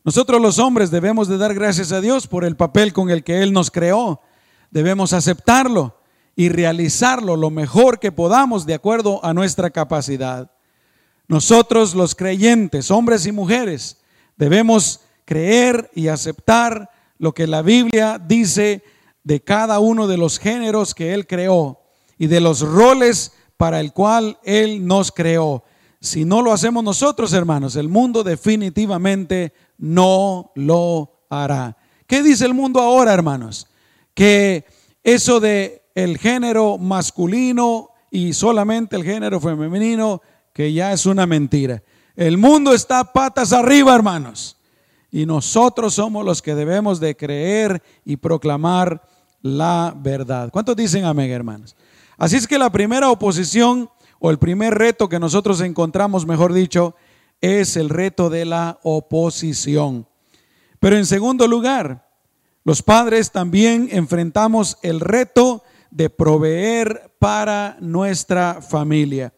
Nosotros 0.02 0.40
los 0.40 0.58
hombres 0.58 0.90
debemos 0.90 1.28
de 1.28 1.36
dar 1.36 1.52
gracias 1.52 1.92
a 1.92 2.00
Dios 2.00 2.26
por 2.26 2.46
el 2.46 2.56
papel 2.56 2.94
con 2.94 3.10
el 3.10 3.24
que 3.24 3.42
Él 3.42 3.52
nos 3.52 3.70
creó. 3.70 4.22
Debemos 4.70 5.12
aceptarlo 5.12 5.98
y 6.34 6.48
realizarlo 6.48 7.36
lo 7.36 7.50
mejor 7.50 7.98
que 7.98 8.10
podamos 8.10 8.64
de 8.64 8.72
acuerdo 8.72 9.22
a 9.22 9.34
nuestra 9.34 9.68
capacidad. 9.68 10.50
Nosotros 11.28 11.94
los 11.94 12.14
creyentes, 12.14 12.90
hombres 12.90 13.26
y 13.26 13.32
mujeres, 13.32 13.98
debemos 14.36 15.00
creer 15.24 15.90
y 15.94 16.08
aceptar 16.08 16.90
lo 17.18 17.32
que 17.32 17.46
la 17.46 17.62
Biblia 17.62 18.18
dice 18.18 18.82
de 19.24 19.40
cada 19.40 19.78
uno 19.78 20.06
de 20.06 20.16
los 20.16 20.38
géneros 20.38 20.94
que 20.94 21.14
Él 21.14 21.26
creó 21.26 21.80
y 22.18 22.26
de 22.26 22.40
los 22.40 22.60
roles 22.60 23.32
para 23.56 23.80
el 23.80 23.92
cual 23.92 24.38
Él 24.42 24.86
nos 24.86 25.12
creó. 25.12 25.64
Si 26.00 26.24
no 26.24 26.42
lo 26.42 26.52
hacemos 26.52 26.82
nosotros, 26.82 27.32
hermanos, 27.32 27.76
el 27.76 27.88
mundo 27.88 28.24
definitivamente 28.24 29.52
no 29.78 30.50
lo 30.56 31.26
hará. 31.30 31.76
¿Qué 32.06 32.22
dice 32.22 32.44
el 32.44 32.54
mundo 32.54 32.80
ahora, 32.80 33.14
hermanos? 33.14 33.68
Que 34.14 34.64
eso 35.04 35.38
de 35.38 35.82
el 35.94 36.18
género 36.18 36.76
masculino 36.78 37.90
y 38.10 38.32
solamente 38.32 38.96
el 38.96 39.04
género 39.04 39.40
femenino 39.40 40.20
que 40.52 40.72
ya 40.72 40.92
es 40.92 41.06
una 41.06 41.26
mentira. 41.26 41.82
El 42.14 42.38
mundo 42.38 42.74
está 42.74 43.12
patas 43.12 43.52
arriba, 43.52 43.94
hermanos. 43.94 44.56
Y 45.10 45.26
nosotros 45.26 45.94
somos 45.94 46.24
los 46.24 46.40
que 46.40 46.54
debemos 46.54 47.00
de 47.00 47.16
creer 47.16 47.82
y 48.04 48.16
proclamar 48.16 49.02
la 49.42 49.94
verdad. 49.96 50.50
¿Cuántos 50.50 50.76
dicen 50.76 51.04
amén, 51.04 51.30
hermanos? 51.30 51.76
Así 52.16 52.36
es 52.36 52.46
que 52.46 52.58
la 52.58 52.70
primera 52.70 53.10
oposición 53.10 53.90
o 54.18 54.30
el 54.30 54.38
primer 54.38 54.74
reto 54.74 55.08
que 55.08 55.18
nosotros 55.18 55.60
encontramos, 55.60 56.26
mejor 56.26 56.52
dicho, 56.52 56.94
es 57.40 57.76
el 57.76 57.88
reto 57.88 58.30
de 58.30 58.44
la 58.44 58.78
oposición. 58.82 60.06
Pero 60.78 60.96
en 60.96 61.06
segundo 61.06 61.46
lugar, 61.46 62.08
los 62.64 62.82
padres 62.82 63.32
también 63.32 63.88
enfrentamos 63.90 64.78
el 64.82 65.00
reto 65.00 65.64
de 65.90 66.08
proveer 66.08 67.12
para 67.18 67.76
nuestra 67.80 68.62
familia. 68.62 69.32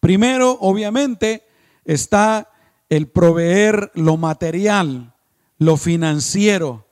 Primero, 0.00 0.58
obviamente, 0.60 1.42
está 1.84 2.50
el 2.88 3.08
proveer 3.08 3.90
lo 3.94 4.16
material, 4.16 5.14
lo 5.58 5.76
financiero. 5.76 6.86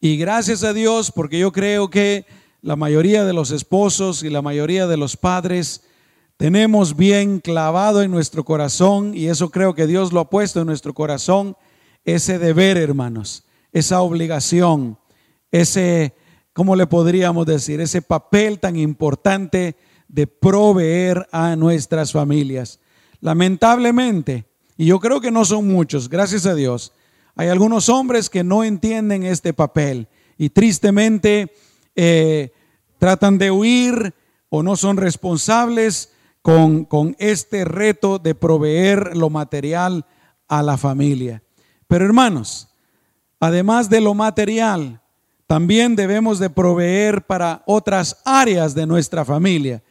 Y 0.00 0.16
gracias 0.16 0.62
a 0.62 0.72
Dios, 0.72 1.10
porque 1.10 1.38
yo 1.38 1.52
creo 1.52 1.90
que 1.90 2.26
la 2.62 2.76
mayoría 2.76 3.24
de 3.24 3.32
los 3.32 3.50
esposos 3.50 4.22
y 4.22 4.30
la 4.30 4.42
mayoría 4.42 4.86
de 4.86 4.96
los 4.96 5.16
padres 5.16 5.82
tenemos 6.36 6.96
bien 6.96 7.40
clavado 7.40 8.02
en 8.02 8.10
nuestro 8.10 8.44
corazón, 8.44 9.12
y 9.14 9.26
eso 9.26 9.50
creo 9.50 9.74
que 9.74 9.86
Dios 9.86 10.12
lo 10.12 10.20
ha 10.20 10.30
puesto 10.30 10.60
en 10.60 10.66
nuestro 10.66 10.92
corazón, 10.92 11.56
ese 12.04 12.38
deber, 12.38 12.76
hermanos, 12.76 13.44
esa 13.72 14.00
obligación, 14.00 14.98
ese, 15.50 16.14
¿cómo 16.52 16.76
le 16.76 16.86
podríamos 16.86 17.46
decir? 17.46 17.80
Ese 17.80 18.02
papel 18.02 18.58
tan 18.58 18.76
importante 18.76 19.76
de 20.16 20.26
proveer 20.26 21.28
a 21.30 21.54
nuestras 21.56 22.10
familias. 22.10 22.80
Lamentablemente, 23.20 24.46
y 24.78 24.86
yo 24.86 24.98
creo 24.98 25.20
que 25.20 25.30
no 25.30 25.44
son 25.44 25.68
muchos, 25.68 26.08
gracias 26.08 26.46
a 26.46 26.54
Dios, 26.54 26.94
hay 27.34 27.48
algunos 27.48 27.90
hombres 27.90 28.30
que 28.30 28.42
no 28.42 28.64
entienden 28.64 29.24
este 29.24 29.52
papel 29.52 30.08
y 30.38 30.48
tristemente 30.48 31.52
eh, 31.94 32.50
tratan 32.98 33.36
de 33.36 33.50
huir 33.50 34.14
o 34.48 34.62
no 34.62 34.76
son 34.76 34.96
responsables 34.96 36.14
con, 36.40 36.86
con 36.86 37.14
este 37.18 37.66
reto 37.66 38.18
de 38.18 38.34
proveer 38.34 39.18
lo 39.18 39.28
material 39.28 40.06
a 40.48 40.62
la 40.62 40.78
familia. 40.78 41.42
Pero 41.88 42.06
hermanos, 42.06 42.70
además 43.38 43.90
de 43.90 44.00
lo 44.00 44.14
material, 44.14 45.02
también 45.46 45.94
debemos 45.94 46.38
de 46.38 46.48
proveer 46.48 47.26
para 47.26 47.62
otras 47.66 48.22
áreas 48.24 48.74
de 48.74 48.86
nuestra 48.86 49.22
familia. 49.22 49.82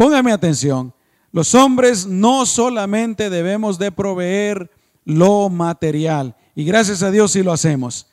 Póngame 0.00 0.32
atención, 0.32 0.94
los 1.30 1.54
hombres 1.54 2.06
no 2.06 2.46
solamente 2.46 3.28
debemos 3.28 3.78
de 3.78 3.92
proveer 3.92 4.70
lo 5.04 5.50
material, 5.50 6.34
y 6.54 6.64
gracias 6.64 7.02
a 7.02 7.10
Dios 7.10 7.32
si 7.32 7.42
lo 7.42 7.52
hacemos, 7.52 8.06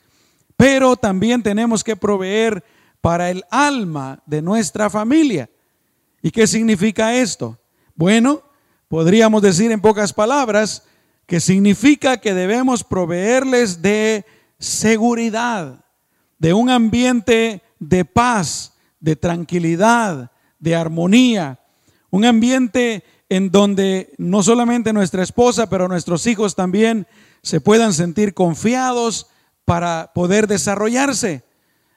pero 0.54 0.96
también 0.96 1.42
tenemos 1.42 1.82
que 1.82 1.96
proveer 1.96 2.62
para 3.00 3.30
el 3.30 3.42
alma 3.50 4.22
de 4.26 4.42
nuestra 4.42 4.90
familia. 4.90 5.48
¿Y 6.20 6.30
qué 6.30 6.46
significa 6.46 7.14
esto? 7.14 7.58
Bueno, 7.94 8.42
podríamos 8.88 9.40
decir 9.40 9.72
en 9.72 9.80
pocas 9.80 10.12
palabras 10.12 10.82
que 11.24 11.40
significa 11.40 12.18
que 12.18 12.34
debemos 12.34 12.84
proveerles 12.84 13.80
de 13.80 14.26
seguridad, 14.58 15.82
de 16.38 16.52
un 16.52 16.68
ambiente 16.68 17.62
de 17.78 18.04
paz, 18.04 18.74
de 19.00 19.16
tranquilidad, 19.16 20.30
de 20.58 20.76
armonía, 20.76 21.57
un 22.10 22.24
ambiente 22.24 23.04
en 23.28 23.50
donde 23.50 24.12
no 24.18 24.42
solamente 24.42 24.92
nuestra 24.92 25.22
esposa, 25.22 25.68
pero 25.68 25.88
nuestros 25.88 26.26
hijos 26.26 26.54
también 26.54 27.06
se 27.42 27.60
puedan 27.60 27.92
sentir 27.92 28.34
confiados 28.34 29.26
para 29.64 30.12
poder 30.14 30.46
desarrollarse. 30.46 31.44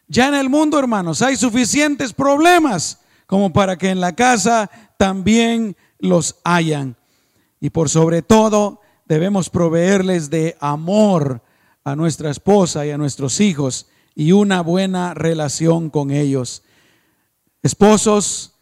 Ya 0.08 0.28
en 0.28 0.36
el 0.36 0.50
mundo, 0.50 0.78
hermanos, 0.78 1.21
hay 1.21 1.38
suficientes 1.38 2.12
problemas 2.12 3.00
como 3.28 3.54
para 3.54 3.78
que 3.78 3.89
en 3.89 4.02
la 4.02 4.13
casa 4.13 4.69
también 4.97 5.78
los 6.00 6.36
hayan. 6.43 6.97
Y 7.62 7.69
por 7.69 7.88
sobre 7.88 8.21
todo, 8.21 8.82
debemos 9.06 9.50
proveerles 9.50 10.30
de 10.30 10.58
amor 10.60 11.41
a 11.86 11.95
nuestra 11.95 12.30
esposa 12.30 12.86
y 12.86 12.91
a 12.91 12.97
nuestros 12.97 13.39
hijos 13.39 13.88
y 14.15 14.34
una 14.34 14.62
buena 14.62 15.13
relación 15.13 15.89
con 15.89 16.12
ellos. 16.12 16.63
Esposos, 17.63 18.56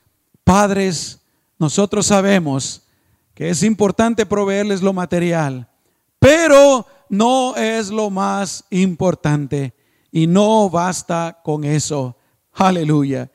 padres, 0.43 1.18
nosotros 1.59 2.07
sabemos 2.07 2.83
que 3.35 3.49
es 3.49 3.63
importante 3.63 4.25
proveerles 4.25 4.81
lo 4.81 4.93
material, 4.93 5.69
pero 6.17 6.87
no 7.09 7.55
es 7.55 7.89
lo 7.89 8.09
más 8.09 8.63
importante 8.69 9.73
y 10.11 10.25
no 10.25 10.69
basta 10.69 11.39
con 11.43 11.63
eso. 11.63 12.15
Aleluya. 12.53 13.29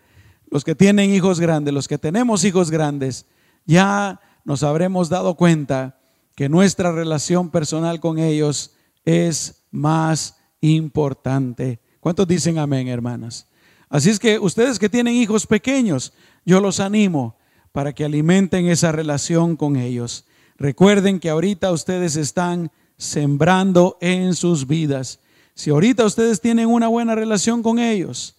Los 0.50 0.64
que 0.64 0.74
tienen 0.74 1.10
hijos 1.10 1.38
grandes, 1.38 1.74
los 1.74 1.86
que 1.86 1.98
tenemos 1.98 2.44
hijos 2.44 2.70
grandes, 2.70 3.26
ya 3.66 4.20
nos 4.44 4.62
habremos 4.62 5.08
dado 5.08 5.34
cuenta 5.34 5.98
que 6.34 6.48
nuestra 6.48 6.92
relación 6.92 7.50
personal 7.50 8.00
con 8.00 8.18
ellos 8.18 8.74
es 9.04 9.64
más 9.70 10.38
importante. 10.60 11.80
¿Cuántos 12.00 12.26
dicen 12.26 12.58
amén, 12.58 12.88
hermanas? 12.88 13.46
Así 13.88 14.10
es 14.10 14.18
que 14.18 14.38
ustedes 14.38 14.78
que 14.78 14.88
tienen 14.88 15.14
hijos 15.14 15.46
pequeños, 15.46 16.12
yo 16.44 16.60
los 16.60 16.80
animo 16.80 17.36
para 17.74 17.92
que 17.92 18.04
alimenten 18.04 18.68
esa 18.68 18.92
relación 18.92 19.56
con 19.56 19.74
ellos. 19.74 20.26
Recuerden 20.56 21.18
que 21.18 21.28
ahorita 21.28 21.72
ustedes 21.72 22.14
están 22.14 22.70
sembrando 22.96 23.98
en 24.00 24.36
sus 24.36 24.68
vidas. 24.68 25.18
Si 25.54 25.70
ahorita 25.70 26.04
ustedes 26.04 26.40
tienen 26.40 26.68
una 26.68 26.86
buena 26.86 27.16
relación 27.16 27.64
con 27.64 27.80
ellos 27.80 28.36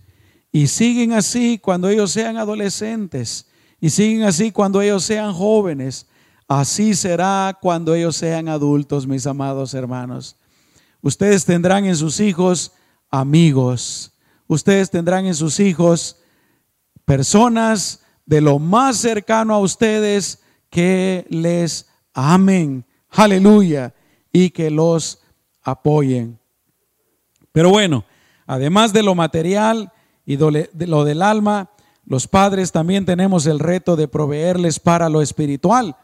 y 0.53 0.67
siguen 0.67 1.11
así 1.11 1.57
cuando 1.57 1.89
ellos 1.89 2.11
sean 2.11 2.37
adolescentes 2.37 3.47
y 3.81 3.89
siguen 3.89 4.23
así 4.23 4.53
cuando 4.53 4.81
ellos 4.81 5.03
sean 5.03 5.33
jóvenes, 5.33 6.07
así 6.47 6.95
será 6.95 7.57
cuando 7.61 7.93
ellos 7.93 8.15
sean 8.15 8.47
adultos, 8.47 9.05
mis 9.05 9.27
amados 9.27 9.73
hermanos. 9.73 10.37
Ustedes 11.01 11.43
tendrán 11.43 11.83
en 11.83 11.97
sus 11.97 12.21
hijos 12.21 12.71
amigos. 13.11 14.13
Ustedes 14.47 14.89
tendrán 14.89 15.25
en 15.25 15.35
sus 15.35 15.59
hijos 15.59 16.21
personas 17.03 18.04
de 18.25 18.41
lo 18.41 18.59
más 18.59 18.97
cercano 18.97 19.53
a 19.53 19.59
ustedes 19.59 20.41
que 20.69 21.25
les 21.29 21.87
amen. 22.13 22.85
Aleluya. 23.09 23.93
Y 24.31 24.49
que 24.49 24.69
los 24.69 25.21
apoyen. 25.63 26.39
Pero 27.51 27.69
bueno, 27.69 28.03
además 28.45 28.91
de 28.91 29.03
lo 29.03 29.15
material 29.15 29.91
y 30.25 30.35
de 30.35 30.87
lo 30.87 31.05
del 31.05 31.21
alma, 31.21 31.71
los 32.05 32.27
padres 32.27 32.71
también 32.71 33.05
tenemos 33.05 33.45
el 33.47 33.59
reto 33.59 33.95
de 33.95 34.07
proveerles 34.07 34.79
para 34.79 35.09
lo 35.09 35.21
espiritual. 35.21 35.95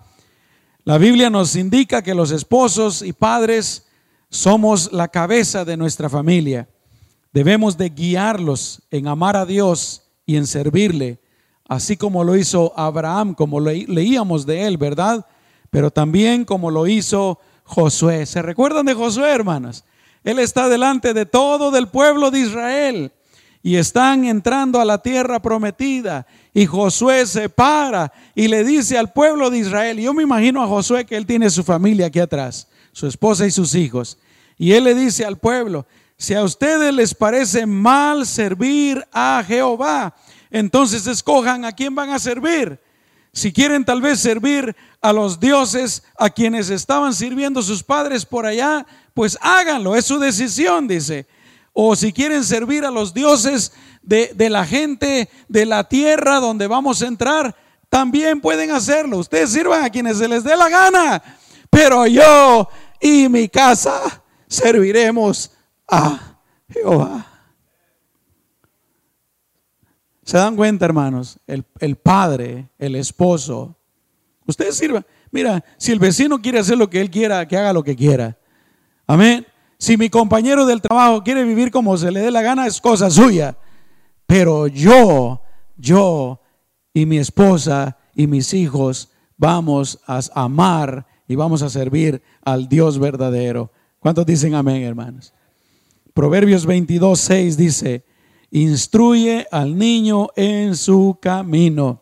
La 0.83 0.97
Biblia 0.97 1.29
nos 1.29 1.55
indica 1.55 2.01
que 2.01 2.15
los 2.15 2.31
esposos 2.31 3.03
y 3.03 3.13
padres 3.13 3.85
somos 4.29 4.91
la 4.91 5.09
cabeza 5.09 5.63
de 5.63 5.77
nuestra 5.77 6.09
familia. 6.09 6.67
Debemos 7.33 7.77
de 7.77 7.89
guiarlos 7.89 8.81
en 8.89 9.07
amar 9.07 9.37
a 9.37 9.45
Dios 9.45 10.03
y 10.25 10.37
en 10.37 10.47
servirle, 10.47 11.20
así 11.71 11.95
como 11.95 12.25
lo 12.25 12.35
hizo 12.35 12.73
Abraham, 12.75 13.33
como 13.33 13.61
leíamos 13.61 14.45
de 14.45 14.65
él, 14.67 14.75
¿verdad? 14.75 15.25
Pero 15.69 15.89
también 15.89 16.43
como 16.43 16.69
lo 16.69 16.85
hizo 16.85 17.39
Josué. 17.63 18.25
¿Se 18.25 18.41
recuerdan 18.41 18.87
de 18.87 18.93
Josué, 18.93 19.31
hermanas? 19.31 19.85
Él 20.25 20.39
está 20.39 20.67
delante 20.67 21.13
de 21.13 21.25
todo 21.25 21.73
el 21.77 21.87
pueblo 21.87 22.29
de 22.29 22.39
Israel 22.39 23.13
y 23.63 23.77
están 23.77 24.25
entrando 24.25 24.81
a 24.81 24.85
la 24.85 24.97
tierra 24.97 25.41
prometida. 25.41 26.27
Y 26.53 26.65
Josué 26.65 27.25
se 27.25 27.47
para 27.47 28.11
y 28.35 28.49
le 28.49 28.65
dice 28.65 28.97
al 28.97 29.13
pueblo 29.13 29.49
de 29.49 29.59
Israel, 29.59 29.97
yo 29.97 30.13
me 30.13 30.23
imagino 30.23 30.61
a 30.61 30.67
Josué 30.67 31.05
que 31.05 31.15
él 31.15 31.25
tiene 31.25 31.49
su 31.49 31.63
familia 31.63 32.07
aquí 32.07 32.19
atrás, 32.19 32.67
su 32.91 33.07
esposa 33.07 33.47
y 33.47 33.51
sus 33.51 33.75
hijos. 33.75 34.17
Y 34.57 34.73
él 34.73 34.83
le 34.83 34.93
dice 34.93 35.23
al 35.23 35.37
pueblo, 35.37 35.85
si 36.17 36.33
a 36.33 36.43
ustedes 36.43 36.93
les 36.93 37.15
parece 37.15 37.65
mal 37.65 38.25
servir 38.25 39.07
a 39.13 39.41
Jehová, 39.47 40.13
entonces 40.51 41.07
escojan 41.07 41.65
a 41.65 41.71
quién 41.71 41.95
van 41.95 42.11
a 42.11 42.19
servir. 42.19 42.79
Si 43.33 43.53
quieren 43.53 43.85
tal 43.85 44.01
vez 44.01 44.19
servir 44.19 44.75
a 45.01 45.13
los 45.13 45.39
dioses 45.39 46.03
a 46.17 46.29
quienes 46.29 46.69
estaban 46.69 47.13
sirviendo 47.13 47.61
sus 47.61 47.81
padres 47.81 48.25
por 48.25 48.45
allá, 48.45 48.85
pues 49.13 49.37
háganlo, 49.41 49.95
es 49.95 50.05
su 50.05 50.19
decisión, 50.19 50.87
dice. 50.87 51.25
O 51.71 51.95
si 51.95 52.11
quieren 52.11 52.43
servir 52.43 52.83
a 52.83 52.91
los 52.91 53.13
dioses 53.13 53.71
de, 54.01 54.31
de, 54.35 54.49
la 54.49 54.65
gente 54.65 55.29
de 55.47 55.65
la 55.65 55.85
tierra 55.87 56.41
donde 56.41 56.67
vamos 56.67 57.01
a 57.01 57.07
entrar, 57.07 57.55
también 57.89 58.41
pueden 58.41 58.71
hacerlo. 58.71 59.17
Ustedes 59.19 59.51
sirvan 59.51 59.85
a 59.85 59.89
quienes 59.89 60.17
se 60.17 60.27
les 60.27 60.43
dé 60.43 60.57
la 60.57 60.67
gana. 60.67 61.23
Pero 61.69 62.05
yo 62.07 62.67
y 62.99 63.29
mi 63.29 63.47
casa 63.47 64.21
serviremos 64.47 65.51
a 65.87 66.37
Jehová. 66.69 67.30
¿Se 70.23 70.37
dan 70.37 70.55
cuenta, 70.55 70.85
hermanos? 70.85 71.39
El, 71.47 71.65
el 71.79 71.95
padre, 71.95 72.69
el 72.77 72.95
esposo. 72.95 73.75
Ustedes 74.45 74.75
sirvan. 74.75 75.05
Mira, 75.31 75.63
si 75.77 75.91
el 75.91 75.99
vecino 75.99 76.41
quiere 76.41 76.59
hacer 76.59 76.77
lo 76.77 76.89
que 76.89 77.01
él 77.01 77.09
quiera, 77.09 77.47
que 77.47 77.57
haga 77.57 77.73
lo 77.73 77.83
que 77.83 77.95
quiera. 77.95 78.37
Amén. 79.07 79.45
Si 79.77 79.97
mi 79.97 80.09
compañero 80.09 80.65
del 80.65 80.81
trabajo 80.81 81.23
quiere 81.23 81.43
vivir 81.43 81.71
como 81.71 81.97
se 81.97 82.11
le 82.11 82.19
dé 82.19 82.31
la 82.31 82.41
gana, 82.41 82.67
es 82.67 82.79
cosa 82.79 83.09
suya. 83.09 83.57
Pero 84.27 84.67
yo, 84.67 85.41
yo 85.75 86.39
y 86.93 87.05
mi 87.05 87.17
esposa 87.17 87.97
y 88.13 88.27
mis 88.27 88.53
hijos 88.53 89.09
vamos 89.37 89.99
a 90.05 90.21
amar 90.35 91.07
y 91.27 91.35
vamos 91.35 91.63
a 91.63 91.69
servir 91.69 92.21
al 92.43 92.69
Dios 92.69 92.99
verdadero. 92.99 93.71
¿Cuántos 93.99 94.25
dicen 94.25 94.53
amén, 94.53 94.83
hermanos? 94.83 95.33
Proverbios 96.13 96.65
22, 96.65 97.19
6 97.19 97.57
dice, 97.57 98.05
instruye 98.51 99.47
al 99.49 99.77
niño 99.77 100.27
en 100.35 100.75
su 100.75 101.17
camino. 101.19 102.01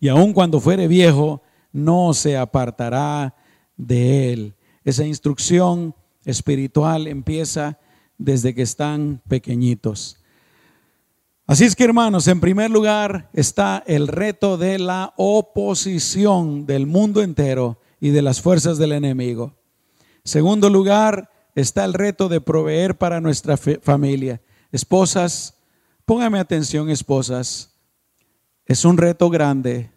Y 0.00 0.08
aun 0.08 0.32
cuando 0.32 0.60
fuere 0.60 0.88
viejo, 0.88 1.42
no 1.72 2.14
se 2.14 2.36
apartará 2.36 3.34
de 3.76 4.32
él. 4.32 4.54
Esa 4.84 5.04
instrucción 5.04 5.94
espiritual 6.24 7.06
empieza 7.06 7.78
desde 8.16 8.54
que 8.54 8.62
están 8.62 9.20
pequeñitos. 9.28 10.18
Así 11.46 11.64
es 11.64 11.74
que 11.74 11.84
hermanos, 11.84 12.28
en 12.28 12.40
primer 12.40 12.70
lugar 12.70 13.28
está 13.32 13.82
el 13.86 14.06
reto 14.08 14.56
de 14.56 14.78
la 14.78 15.12
oposición 15.16 16.66
del 16.66 16.86
mundo 16.86 17.20
entero 17.20 17.78
y 18.00 18.10
de 18.10 18.22
las 18.22 18.40
fuerzas 18.40 18.78
del 18.78 18.92
enemigo. 18.92 19.54
Segundo 20.24 20.70
lugar 20.70 21.30
está 21.54 21.84
el 21.84 21.94
reto 21.94 22.28
de 22.28 22.40
proveer 22.40 22.96
para 22.96 23.20
nuestra 23.20 23.56
familia. 23.56 24.40
Esposas, 24.72 25.54
póngame 26.04 26.38
atención 26.38 26.90
esposas, 26.90 27.70
es 28.66 28.84
un 28.84 28.96
reto 28.96 29.28
grande 29.30 29.90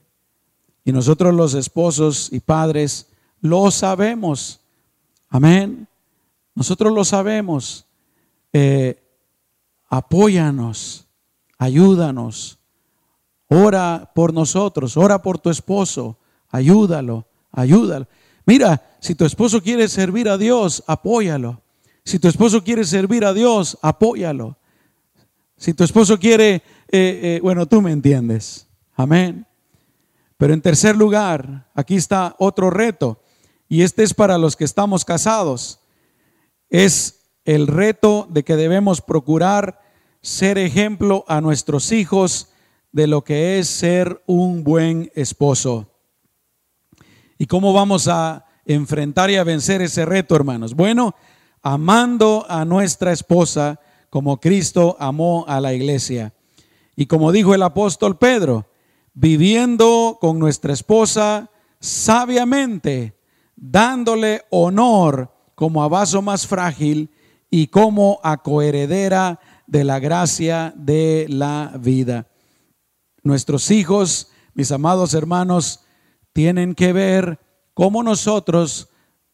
y 0.83 0.91
nosotros 0.91 1.33
los 1.33 1.53
esposos 1.53 2.31
y 2.31 2.39
padres 2.41 3.07
lo 3.41 3.71
sabemos. 3.71 4.59
Amén. 5.29 5.87
Nosotros 6.53 6.93
lo 6.93 7.03
sabemos. 7.03 7.85
Eh, 8.53 9.01
apóyanos, 9.89 11.07
ayúdanos, 11.57 12.59
ora 13.47 14.11
por 14.13 14.33
nosotros, 14.33 14.97
ora 14.97 15.21
por 15.21 15.39
tu 15.39 15.49
esposo, 15.49 16.17
ayúdalo, 16.49 17.27
ayúdalo. 17.51 18.07
Mira, 18.45 18.97
si 18.99 19.15
tu 19.15 19.25
esposo 19.25 19.61
quiere 19.61 19.87
servir 19.87 20.29
a 20.29 20.37
Dios, 20.37 20.83
apóyalo. 20.87 21.61
Si 22.03 22.19
tu 22.19 22.27
esposo 22.27 22.63
quiere 22.63 22.85
servir 22.85 23.25
a 23.25 23.33
Dios, 23.33 23.77
apóyalo. 23.81 24.57
Si 25.57 25.73
tu 25.73 25.83
esposo 25.83 26.19
quiere, 26.19 26.55
eh, 26.55 26.61
eh, 26.91 27.39
bueno, 27.41 27.65
tú 27.65 27.81
me 27.81 27.91
entiendes. 27.91 28.67
Amén. 28.95 29.45
Pero 30.37 30.53
en 30.53 30.61
tercer 30.61 30.95
lugar, 30.95 31.69
aquí 31.73 31.95
está 31.95 32.35
otro 32.39 32.69
reto, 32.69 33.21
y 33.67 33.81
este 33.81 34.03
es 34.03 34.13
para 34.13 34.37
los 34.37 34.55
que 34.55 34.65
estamos 34.65 35.05
casados 35.05 35.79
es 36.69 37.21
el 37.45 37.67
reto 37.67 38.27
de 38.29 38.43
que 38.43 38.55
debemos 38.55 39.01
procurar 39.01 39.79
ser 40.21 40.57
ejemplo 40.57 41.23
a 41.27 41.41
nuestros 41.41 41.91
hijos 41.91 42.49
de 42.91 43.07
lo 43.07 43.23
que 43.23 43.59
es 43.59 43.67
ser 43.67 44.23
un 44.25 44.63
buen 44.63 45.11
esposo. 45.15 45.87
¿Y 47.37 47.45
cómo 47.45 47.73
vamos 47.73 48.07
a 48.07 48.45
enfrentar 48.65 49.29
y 49.29 49.35
a 49.35 49.43
vencer 49.43 49.81
ese 49.81 50.05
reto, 50.05 50.35
hermanos? 50.35 50.73
Bueno, 50.73 51.15
amando 51.61 52.45
a 52.49 52.65
nuestra 52.65 53.11
esposa 53.11 53.79
como 54.15 54.39
Cristo 54.39 54.95
amó 54.97 55.43
a 55.45 55.59
la 55.59 55.73
iglesia. 55.73 56.33
Y 56.95 57.05
como 57.07 57.33
dijo 57.33 57.53
el 57.53 57.61
apóstol 57.63 58.17
Pedro, 58.17 58.65
viviendo 59.13 60.19
con 60.21 60.39
nuestra 60.39 60.71
esposa 60.71 61.51
sabiamente, 61.81 63.19
dándole 63.57 64.43
honor 64.51 65.35
como 65.53 65.83
a 65.83 65.89
vaso 65.89 66.21
más 66.21 66.47
frágil 66.47 67.09
y 67.49 67.67
como 67.67 68.21
a 68.23 68.41
coheredera 68.41 69.41
de 69.67 69.83
la 69.83 69.99
gracia 69.99 70.73
de 70.77 71.25
la 71.27 71.73
vida. 71.77 72.29
Nuestros 73.21 73.69
hijos, 73.69 74.29
mis 74.53 74.71
amados 74.71 75.13
hermanos, 75.13 75.81
tienen 76.31 76.73
que 76.73 76.93
ver 76.93 77.37
cómo 77.73 78.01
nosotros 78.01 78.87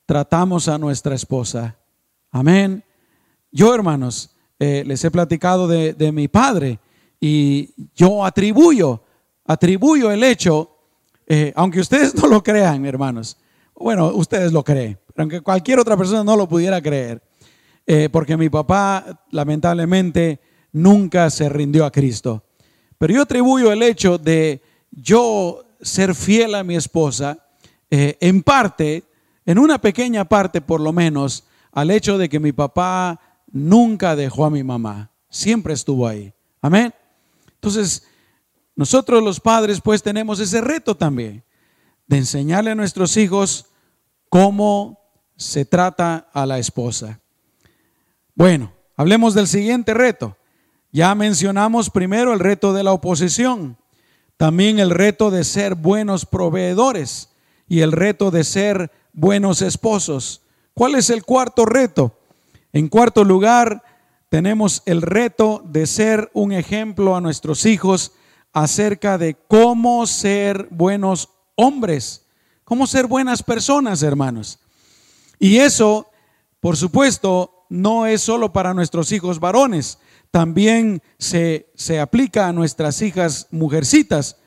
tratamos 0.08 0.68
a 0.68 0.80
nuestra 0.80 1.14
esposa. 1.14 1.78
Amén. 2.32 2.84
Yo, 3.52 3.76
hermanos, 3.76 4.32
eh, 4.64 4.84
les 4.86 5.04
he 5.04 5.10
platicado 5.10 5.68
de, 5.68 5.94
de 5.94 6.12
mi 6.12 6.28
padre 6.28 6.78
y 7.20 7.74
yo 7.96 8.24
atribuyo, 8.24 9.02
atribuyo 9.44 10.12
el 10.12 10.24
hecho, 10.24 10.78
eh, 11.26 11.52
aunque 11.56 11.80
ustedes 11.80 12.14
no 12.22 12.28
lo 12.28 12.44
crean, 12.44 12.86
hermanos, 12.86 13.38
bueno, 13.74 14.10
ustedes 14.14 14.52
lo 14.52 14.64
creen, 14.64 15.00
aunque 15.18 15.42
cualquier 15.42 15.80
otra 15.80 15.98
persona 15.98 16.24
no 16.24 16.38
lo 16.38 16.48
pudiera 16.48 16.80
creer, 16.80 17.24
eh, 17.88 18.08
porque 18.12 18.38
mi 18.38 18.52
papá 18.52 19.24
lamentablemente 19.32 20.40
nunca 20.74 21.32
se 21.32 21.50
rindió 21.50 21.84
a 21.84 21.92
Cristo. 21.92 22.44
Pero 23.00 23.16
yo 23.16 23.24
atribuyo 23.24 23.72
el 23.72 23.82
hecho 23.82 24.20
de 24.20 24.62
yo 24.92 25.66
ser 25.82 26.14
fiel 26.14 26.54
a 26.54 26.64
mi 26.64 26.76
esposa, 26.76 27.48
en 27.90 28.44
parte, 28.44 29.06
en 29.44 29.58
una 29.58 29.82
pequeña 29.82 30.26
parte 30.26 30.62
por 30.62 30.80
lo 30.80 30.94
menos, 30.94 31.46
al 31.72 31.90
hecho 31.90 32.20
de 32.20 32.30
que 32.30 32.40
mi 32.40 32.52
papá 32.52 33.20
nunca 33.52 34.16
dejó 34.16 34.46
a 34.46 34.50
mi 34.50 34.64
mamá, 34.64 35.12
siempre 35.30 35.74
estuvo 35.74 36.08
ahí. 36.08 36.34
Amén. 36.62 36.94
Entonces, 37.56 38.04
nosotros 38.76 39.22
los 39.22 39.40
padres 39.40 39.82
pues 39.82 40.02
tenemos 40.02 40.40
ese 40.40 40.62
reto 40.62 40.96
también 40.96 41.44
de 42.08 42.18
enseñarle 42.18 42.72
a 42.72 42.76
nuestros 42.76 43.16
hijos 43.18 43.66
cómo 44.30 45.00
se 45.36 45.66
trata 45.66 46.30
a 46.34 46.46
la 46.46 46.60
esposa. 46.60 47.20
Bueno, 48.36 48.74
hablemos 48.96 49.34
del 49.34 49.48
siguiente 49.48 49.94
reto. 49.94 50.38
Ya 50.92 51.14
mencionamos 51.16 51.90
primero 51.90 52.34
el 52.34 52.40
reto 52.40 52.74
de 52.74 52.84
la 52.84 52.92
oposición, 52.92 53.78
también 54.38 54.80
el 54.80 54.90
reto 54.90 55.32
de 55.32 55.44
ser 55.44 55.76
buenos 55.76 56.26
proveedores 56.26 57.30
y 57.68 57.82
el 57.82 57.92
reto 57.92 58.32
de 58.32 58.44
ser 58.44 58.92
buenos 59.14 59.62
esposos. 59.62 60.42
¿Cuál 60.74 60.96
es 60.96 61.10
el 61.10 61.24
cuarto 61.24 61.66
reto? 61.66 62.18
En 62.74 62.88
cuarto 62.88 63.24
lugar, 63.24 63.84
tenemos 64.30 64.82
el 64.86 65.02
reto 65.02 65.62
de 65.66 65.86
ser 65.86 66.32
un 66.34 66.54
ejemplo 66.54 67.16
a 67.16 67.22
nuestros 67.22 67.66
hijos 67.66 68.14
acerca 68.54 69.18
de 69.18 69.36
cómo 69.48 70.08
ser 70.08 70.68
buenos 70.72 71.30
hombres, 71.56 72.26
cómo 72.64 72.88
ser 72.88 73.08
buenas 73.08 73.44
personas, 73.44 74.04
hermanos. 74.04 74.60
Y 75.38 75.58
eso, 75.58 76.08
por 76.60 76.78
supuesto, 76.78 77.66
no 77.68 78.06
es 78.06 78.22
solo 78.22 78.54
para 78.54 78.74
nuestros 78.74 79.12
hijos 79.12 79.40
varones, 79.40 79.98
también 80.30 81.02
se, 81.18 81.70
se 81.76 82.00
aplica 82.00 82.48
a 82.48 82.54
nuestras 82.54 83.02
hijas 83.02 83.48
mujercitas, 83.52 84.38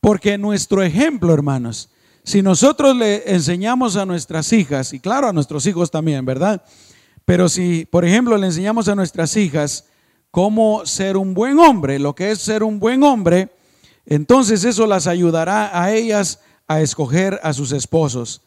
porque 0.00 0.38
nuestro 0.38 0.82
ejemplo, 0.82 1.34
hermanos, 1.34 1.90
si 2.22 2.40
nosotros 2.40 2.96
le 2.96 3.32
enseñamos 3.32 3.96
a 3.96 4.06
nuestras 4.06 4.52
hijas, 4.52 4.92
y 4.92 5.00
claro 5.00 5.28
a 5.28 5.32
nuestros 5.32 5.66
hijos 5.66 5.90
también, 5.90 6.24
¿verdad? 6.24 6.62
Pero 7.24 7.48
si, 7.48 7.86
por 7.86 8.04
ejemplo, 8.04 8.36
le 8.36 8.46
enseñamos 8.46 8.88
a 8.88 8.94
nuestras 8.94 9.36
hijas 9.36 9.86
cómo 10.30 10.84
ser 10.84 11.16
un 11.16 11.32
buen 11.32 11.58
hombre, 11.58 11.98
lo 11.98 12.14
que 12.14 12.30
es 12.30 12.40
ser 12.40 12.62
un 12.62 12.78
buen 12.78 13.02
hombre, 13.02 13.50
entonces 14.04 14.64
eso 14.64 14.86
las 14.86 15.06
ayudará 15.06 15.80
a 15.80 15.92
ellas 15.92 16.40
a 16.66 16.80
escoger 16.80 17.40
a 17.42 17.52
sus 17.52 17.72
esposos. 17.72 18.42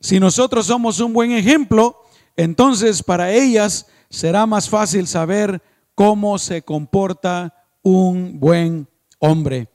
Si 0.00 0.20
nosotros 0.20 0.66
somos 0.66 1.00
un 1.00 1.12
buen 1.12 1.32
ejemplo, 1.32 2.02
entonces 2.36 3.02
para 3.02 3.32
ellas 3.32 3.86
será 4.10 4.46
más 4.46 4.68
fácil 4.68 5.06
saber 5.06 5.62
cómo 5.94 6.38
se 6.38 6.62
comporta 6.62 7.54
un 7.82 8.38
buen 8.38 8.88
hombre. 9.18 9.68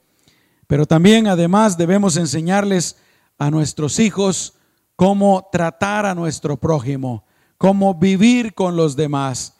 Pero 0.67 0.85
también 0.85 1.27
además 1.27 1.77
debemos 1.77 2.17
enseñarles 2.17 2.97
a 3.37 3.51
nuestros 3.51 3.99
hijos 3.99 4.53
cómo 4.95 5.49
tratar 5.51 6.05
a 6.05 6.15
nuestro 6.15 6.57
prójimo 6.57 7.25
cómo 7.63 7.93
vivir 7.93 8.53
con 8.53 8.75
los 8.75 8.97
demás. 8.97 9.53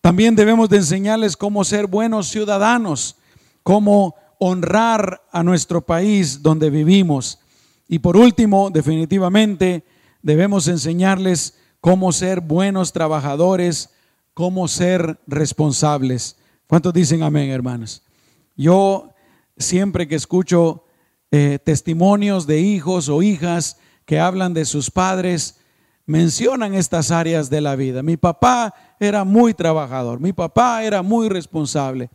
También 0.00 0.36
debemos 0.36 0.68
de 0.68 0.76
enseñarles 0.76 1.36
cómo 1.36 1.64
ser 1.64 1.88
buenos 1.88 2.28
ciudadanos, 2.28 3.16
cómo 3.64 4.14
honrar 4.38 5.22
a 5.32 5.42
nuestro 5.42 5.84
país 5.84 6.40
donde 6.40 6.70
vivimos. 6.70 7.40
Y 7.88 7.98
por 7.98 8.16
último, 8.16 8.70
definitivamente, 8.70 9.82
debemos 10.22 10.68
enseñarles 10.68 11.58
cómo 11.80 12.12
ser 12.12 12.42
buenos 12.42 12.92
trabajadores, 12.92 13.90
cómo 14.34 14.68
ser 14.68 15.18
responsables. 15.26 16.36
¿Cuántos 16.68 16.94
dicen 16.94 17.24
amén, 17.24 17.50
hermanos? 17.50 18.04
Yo 18.56 19.12
siempre 19.56 20.06
que 20.06 20.14
escucho 20.14 20.84
eh, 21.32 21.58
testimonios 21.64 22.46
de 22.46 22.60
hijos 22.60 23.08
o 23.08 23.20
hijas 23.20 23.78
que 24.04 24.20
hablan 24.20 24.54
de 24.54 24.64
sus 24.64 24.92
padres, 24.92 25.57
mencionan 26.08 26.74
estas 26.74 27.10
áreas 27.10 27.50
de 27.50 27.60
la 27.60 27.76
vida. 27.76 28.02
Mi 28.02 28.16
papá 28.16 28.74
era 28.98 29.24
muy 29.24 29.52
trabajador, 29.52 30.20
mi 30.20 30.32
papá 30.32 30.82
era 30.82 31.02
muy 31.02 31.28
responsable, 31.28 32.08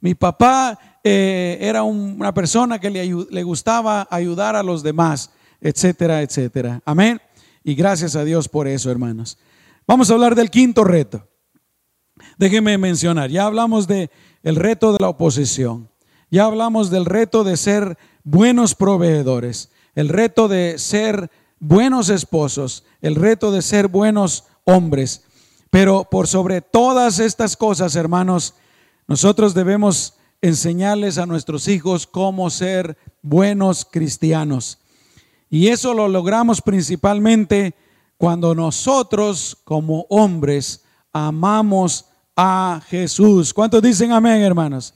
mi 0.00 0.14
papá 0.14 0.78
eh, 1.02 1.58
era 1.60 1.82
una 1.82 2.32
persona 2.32 2.78
que 2.78 2.90
le, 2.90 3.42
gustaba 3.42 4.06
ayudar 4.08 4.54
a 4.54 4.62
los 4.62 4.84
demás, 4.84 5.32
etcétera, 5.60 6.22
etcétera. 6.22 6.80
Amén. 6.84 7.20
Y 7.64 7.74
gracias 7.74 8.14
a 8.14 8.24
Dios 8.24 8.48
por 8.48 8.68
eso, 8.68 8.88
hermanos. 8.88 9.36
Vamos 9.84 10.10
a 10.10 10.14
hablar 10.14 10.36
del 10.36 10.48
quinto 10.48 10.84
reto. 10.84 11.26
Déjenme 12.38 12.78
mencionar, 12.78 13.30
ya 13.30 13.46
hablamos 13.46 13.88
de 13.88 14.10
el 14.44 14.54
reto 14.54 14.92
de 14.92 14.98
la 15.00 15.08
oposición. 15.08 15.90
Ya 16.30 16.44
hablamos 16.44 16.88
del 16.90 17.04
reto 17.04 17.42
de 17.42 17.56
ser 17.56 17.98
buenos 18.22 18.76
proveedores, 18.76 19.72
el 19.96 20.08
reto 20.08 20.46
de 20.46 20.78
ser 20.78 21.32
buenos 21.60 22.08
esposos, 22.08 22.84
el 23.00 23.14
reto 23.14 23.52
de 23.52 23.62
ser 23.62 23.86
buenos 23.86 24.44
hombres. 24.64 25.24
Pero 25.70 26.04
por 26.10 26.26
sobre 26.26 26.62
todas 26.62 27.20
estas 27.20 27.56
cosas, 27.56 27.94
hermanos, 27.94 28.54
nosotros 29.06 29.54
debemos 29.54 30.14
enseñarles 30.40 31.18
a 31.18 31.26
nuestros 31.26 31.68
hijos 31.68 32.06
cómo 32.06 32.50
ser 32.50 32.96
buenos 33.22 33.84
cristianos. 33.84 34.78
Y 35.50 35.68
eso 35.68 35.94
lo 35.94 36.08
logramos 36.08 36.62
principalmente 36.62 37.74
cuando 38.16 38.54
nosotros 38.54 39.56
como 39.64 40.06
hombres 40.08 40.84
amamos 41.12 42.06
a 42.36 42.80
Jesús. 42.88 43.52
¿Cuántos 43.52 43.82
dicen 43.82 44.12
amén, 44.12 44.42
hermanos? 44.42 44.94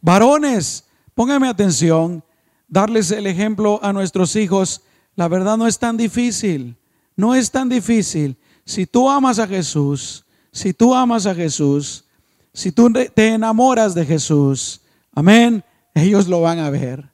Varones, 0.00 0.84
pónganme 1.14 1.48
atención, 1.48 2.22
darles 2.68 3.10
el 3.10 3.26
ejemplo 3.26 3.80
a 3.82 3.92
nuestros 3.92 4.36
hijos 4.36 4.82
la 5.16 5.28
verdad 5.28 5.56
no 5.56 5.66
es 5.66 5.78
tan 5.78 5.96
difícil, 5.96 6.76
no 7.16 7.34
es 7.34 7.50
tan 7.50 7.68
difícil. 7.68 8.36
Si 8.64 8.86
tú 8.86 9.08
amas 9.08 9.38
a 9.38 9.46
Jesús, 9.46 10.24
si 10.52 10.72
tú 10.72 10.94
amas 10.94 11.26
a 11.26 11.34
Jesús, 11.34 12.04
si 12.52 12.72
tú 12.72 12.92
te 12.92 13.28
enamoras 13.28 13.94
de 13.94 14.04
Jesús, 14.06 14.80
amén, 15.12 15.64
ellos 15.94 16.28
lo 16.28 16.40
van 16.40 16.58
a 16.58 16.70
ver, 16.70 17.10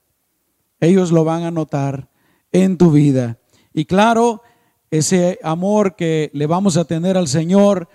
ellos 0.80 1.10
lo 1.12 1.24
van 1.24 1.44
a 1.44 1.50
notar 1.50 2.08
en 2.52 2.78
tu 2.78 2.90
vida. 2.90 3.38
Y 3.72 3.84
claro, 3.84 4.42
ese 4.90 5.38
amor 5.42 5.96
que 5.96 6.30
le 6.34 6.46
vamos 6.46 6.76
a 6.76 6.84
tener 6.84 7.16
al 7.16 7.28
Señor 7.28 7.88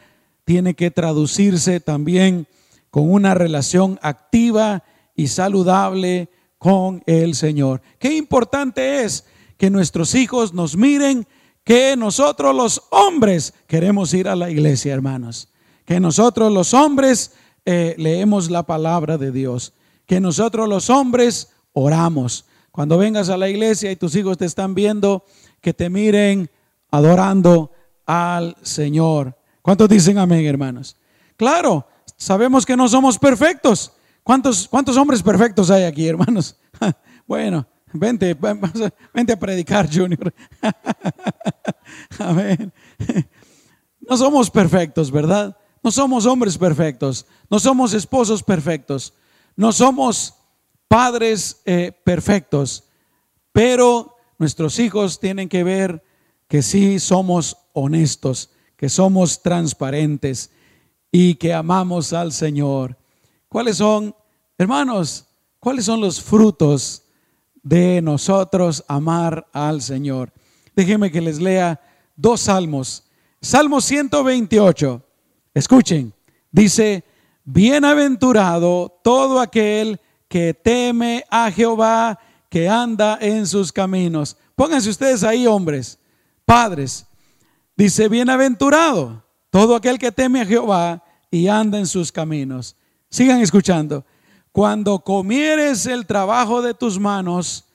tiene 0.46 0.76
que 0.76 0.92
traducirse 0.92 1.80
también 1.80 2.48
con 2.90 3.12
una 3.12 3.34
relación 3.34 4.00
activa 4.02 4.84
y 5.16 5.28
saludable 5.28 6.30
con 6.58 7.04
el 7.06 7.36
Señor. 7.36 7.82
Qué 8.00 8.16
importante 8.16 9.04
es 9.04 9.26
que 9.58 9.70
nuestros 9.70 10.16
hijos 10.16 10.54
nos 10.54 10.76
miren 10.76 11.28
que 11.64 11.96
nosotros 11.98 12.56
los 12.56 12.84
hombres 12.92 13.54
queremos 13.68 14.14
ir 14.14 14.28
a 14.28 14.36
la 14.36 14.50
iglesia, 14.50 14.94
hermanos. 14.94 15.50
Que 15.86 16.00
nosotros 16.00 16.52
los 16.52 16.74
hombres 16.74 17.34
eh, 17.66 17.96
leemos 17.98 18.52
la 18.52 18.64
palabra 18.64 19.18
de 19.18 19.32
Dios. 19.32 19.74
Que 20.06 20.20
nosotros 20.20 20.70
los 20.70 20.90
hombres 20.90 21.50
oramos. 21.74 22.46
Cuando 22.72 22.98
vengas 22.98 23.30
a 23.30 23.38
la 23.38 23.50
iglesia 23.50 23.92
y 23.92 23.96
tus 23.96 24.16
hijos 24.16 24.38
te 24.38 24.46
están 24.46 24.76
viendo, 24.76 25.26
que 25.62 25.74
te 25.74 25.90
miren 25.90 26.52
adorando 26.92 27.72
al 28.06 28.56
Señor. 28.62 29.36
¿Cuántos 29.62 29.90
dicen 29.90 30.20
amén, 30.20 30.46
hermanos? 30.46 30.96
Claro, 31.38 31.88
sabemos 32.16 32.66
que 32.66 32.78
no 32.78 32.88
somos 32.88 33.18
perfectos. 33.18 33.92
¿Cuántos, 34.24 34.68
cuántos 34.68 34.98
hombres 34.98 35.24
perfectos 35.24 35.72
hay 35.72 35.84
aquí, 35.84 36.08
hermanos? 36.08 36.56
bueno, 37.28 37.66
Vente, 37.96 38.38
a 39.34 39.40
predicar, 39.40 39.90
Junior. 39.92 40.34
Amén. 42.20 42.72
No 44.08 44.18
somos 44.18 44.52
perfectos, 44.52 45.10
¿verdad? 45.10 45.58
No 45.82 45.92
somos 45.92 46.26
hombres 46.26 46.58
perfectos, 46.58 47.26
no 47.50 47.60
somos 47.60 47.94
esposos 47.94 48.44
perfectos, 48.44 49.14
no 49.56 49.72
somos 49.72 50.34
padres 50.88 51.62
eh, 51.66 51.92
perfectos, 52.04 52.84
pero 53.52 54.16
nuestros 54.38 54.80
hijos 54.80 55.20
tienen 55.20 55.48
que 55.48 55.64
ver 55.64 56.04
que 56.48 56.62
sí 56.62 57.00
somos 57.00 57.58
honestos, 57.74 58.50
que 58.76 58.90
somos 58.90 59.42
transparentes 59.42 60.52
y 61.12 61.36
que 61.36 61.54
amamos 61.54 62.14
al 62.14 62.34
Señor. 62.34 62.98
¿Cuáles 63.48 63.78
son, 63.78 64.16
hermanos, 64.58 65.28
cuáles 65.60 65.86
son 65.86 66.02
los 66.02 66.22
frutos 66.22 67.05
de 67.66 68.00
nosotros 68.02 68.86
amar 68.88 69.48
al 69.52 69.82
Señor? 69.82 70.32
Déjenme 70.76 71.12
que 71.12 71.20
les 71.20 71.42
lea 71.42 71.82
dos 72.16 72.42
salmos. 72.42 73.04
Salmo 73.42 73.82
128. 73.82 75.02
Escuchen, 75.54 76.14
dice, 76.52 77.04
bienaventurado 77.44 79.00
todo 79.04 79.40
aquel 79.40 80.00
que 80.28 80.54
teme 80.54 81.26
a 81.30 81.52
Jehová, 81.52 82.20
que 82.50 82.70
anda 82.70 83.18
en 83.20 83.48
sus 83.48 83.72
caminos. 83.72 84.38
Pónganse 84.56 84.90
ustedes 84.90 85.24
ahí, 85.24 85.48
hombres, 85.48 85.98
padres. 86.46 87.06
Dice, 87.76 88.08
bienaventurado 88.08 89.24
todo 89.50 89.76
aquel 89.76 89.98
que 89.98 90.12
teme 90.12 90.42
a 90.42 90.46
Jehová 90.46 91.04
y 91.32 91.48
anda 91.48 91.80
en 91.80 91.88
sus 91.88 92.12
caminos. 92.12 92.76
Sigan 93.10 93.42
escuchando. 93.42 94.06
Cuando 94.56 95.00
comieres 95.00 95.86
el 95.86 96.06
trabajo 96.06 96.62
de 96.62 96.74
tus 96.74 96.98
manos, 96.98 97.66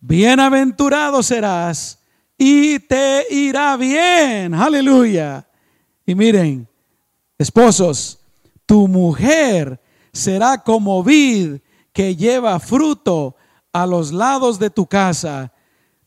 bienaventurado 0.00 1.22
serás 1.22 1.98
y 2.38 2.78
te 2.78 3.26
irá 3.30 3.76
bien. 3.76 4.54
Aleluya. 4.54 5.46
Y 6.06 6.14
miren, 6.14 6.66
esposos, 7.36 8.20
tu 8.64 8.88
mujer 8.88 9.82
será 10.14 10.56
como 10.56 11.04
vid 11.04 11.58
que 11.92 12.16
lleva 12.16 12.58
fruto 12.58 13.36
a 13.70 13.84
los 13.84 14.10
lados 14.10 14.58
de 14.58 14.70
tu 14.70 14.86
casa, 14.86 15.52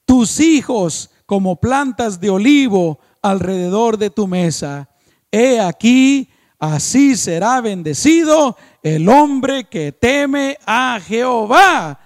tus 0.04 0.39
hijos 0.39 1.12
como 1.28 1.58
plantas 1.58 2.19
de 2.19 2.32
olivo 2.32 2.98
alrededor 3.22 4.00
de 4.00 4.10
tu 4.10 4.26
mesa. 4.26 4.89
He 5.32 5.60
aquí, 5.60 6.28
así 6.58 7.15
será 7.17 7.62
bendecido 7.62 8.58
el 8.84 9.08
hombre 9.08 9.63
que 9.63 9.91
teme 9.93 10.58
a 10.65 11.00
Jehová. 11.00 12.00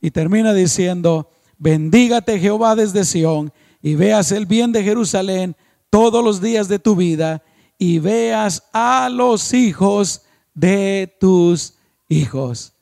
Y 0.00 0.10
termina 0.10 0.52
diciendo, 0.52 1.30
bendígate 1.58 2.40
Jehová 2.40 2.74
desde 2.74 3.04
Sión 3.04 3.52
y 3.80 3.94
veas 3.94 4.32
el 4.32 4.46
bien 4.46 4.72
de 4.72 4.82
Jerusalén 4.82 5.54
todos 5.90 6.24
los 6.24 6.40
días 6.40 6.66
de 6.68 6.78
tu 6.78 6.96
vida 6.96 7.42
y 7.78 7.98
veas 7.98 8.64
a 8.72 9.08
los 9.10 9.52
hijos 9.52 10.22
de 10.54 11.16
tus 11.20 11.74
hijos. 12.08 12.74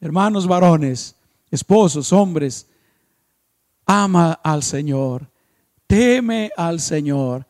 Hermanos 0.00 0.46
varones, 0.46 1.16
esposos, 1.50 2.12
hombres, 2.12 2.68
ama 3.86 4.32
al 4.42 4.62
Señor, 4.62 5.30
teme 5.86 6.50
al 6.56 6.80
Señor. 6.80 7.46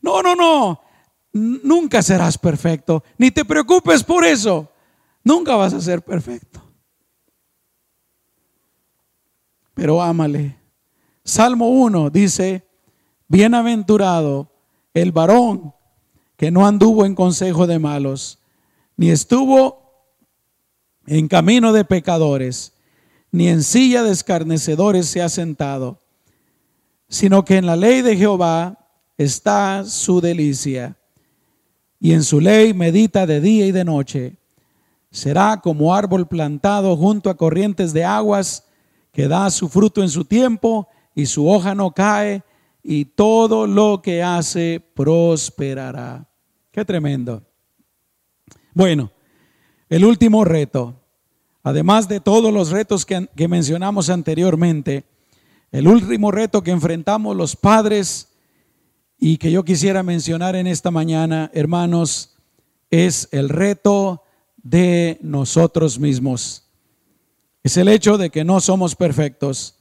No, 0.00 0.22
no, 0.22 0.34
no, 0.34 0.80
nunca 1.38 2.02
serás 2.02 2.36
perfecto, 2.36 3.02
ni 3.16 3.30
te 3.30 3.44
preocupes 3.44 4.02
por 4.04 4.24
eso, 4.24 4.70
nunca 5.24 5.56
vas 5.56 5.72
a 5.72 5.80
ser 5.80 6.02
perfecto. 6.02 6.62
Pero 9.74 10.02
ámale. 10.02 10.56
Salmo 11.24 11.68
1 11.68 12.10
dice, 12.10 12.66
bienaventurado 13.28 14.50
el 14.92 15.12
varón 15.12 15.74
que 16.36 16.50
no 16.50 16.66
anduvo 16.66 17.06
en 17.06 17.14
consejo 17.14 17.66
de 17.66 17.78
malos, 17.78 18.38
ni 18.96 19.10
estuvo 19.10 19.88
en 21.06 21.28
camino 21.28 21.72
de 21.72 21.84
pecadores, 21.84 22.72
ni 23.30 23.48
en 23.48 23.62
silla 23.62 24.02
de 24.02 24.12
escarnecedores 24.12 25.06
se 25.06 25.22
ha 25.22 25.28
sentado, 25.28 26.02
sino 27.08 27.44
que 27.44 27.56
en 27.56 27.66
la 27.66 27.76
ley 27.76 28.02
de 28.02 28.16
Jehová 28.16 28.86
está 29.16 29.84
su 29.84 30.20
delicia, 30.20 30.97
y 32.00 32.12
en 32.12 32.22
su 32.22 32.40
ley 32.40 32.74
medita 32.74 33.26
de 33.26 33.40
día 33.40 33.66
y 33.66 33.72
de 33.72 33.84
noche. 33.84 34.36
Será 35.10 35.60
como 35.60 35.94
árbol 35.94 36.28
plantado 36.28 36.96
junto 36.96 37.30
a 37.30 37.36
corrientes 37.36 37.92
de 37.92 38.04
aguas, 38.04 38.64
que 39.12 39.26
da 39.26 39.50
su 39.50 39.68
fruto 39.68 40.02
en 40.02 40.08
su 40.08 40.24
tiempo, 40.24 40.88
y 41.18 41.26
su 41.26 41.48
hoja 41.48 41.74
no 41.74 41.90
cae 41.90 42.44
y 42.80 43.04
todo 43.04 43.66
lo 43.66 44.00
que 44.00 44.22
hace 44.22 44.80
prosperará. 44.94 46.28
Qué 46.70 46.84
tremendo. 46.84 47.42
Bueno, 48.72 49.10
el 49.88 50.04
último 50.04 50.44
reto, 50.44 50.94
además 51.64 52.06
de 52.06 52.20
todos 52.20 52.52
los 52.52 52.70
retos 52.70 53.04
que, 53.04 53.48
mencionamos 53.48 54.10
anteriormente, 54.10 55.04
el 55.72 55.88
último 55.88 56.30
reto 56.30 56.62
que 56.62 56.70
enfrentamos 56.70 57.34
los 57.34 57.56
padres 57.56 58.27
y 59.18 59.38
que 59.38 59.50
yo 59.50 59.64
quisiera 59.64 60.02
mencionar 60.02 60.54
en 60.56 60.66
esta 60.66 60.90
mañana, 60.90 61.50
hermanos, 61.52 62.36
es 62.90 63.28
el 63.32 63.48
reto 63.48 64.22
de 64.56 65.18
nosotros 65.22 65.98
mismos. 65.98 66.64
Es 67.62 67.76
el 67.76 67.88
hecho 67.88 68.16
de 68.16 68.30
que 68.30 68.44
no 68.44 68.60
somos 68.60 68.94
perfectos 68.94 69.74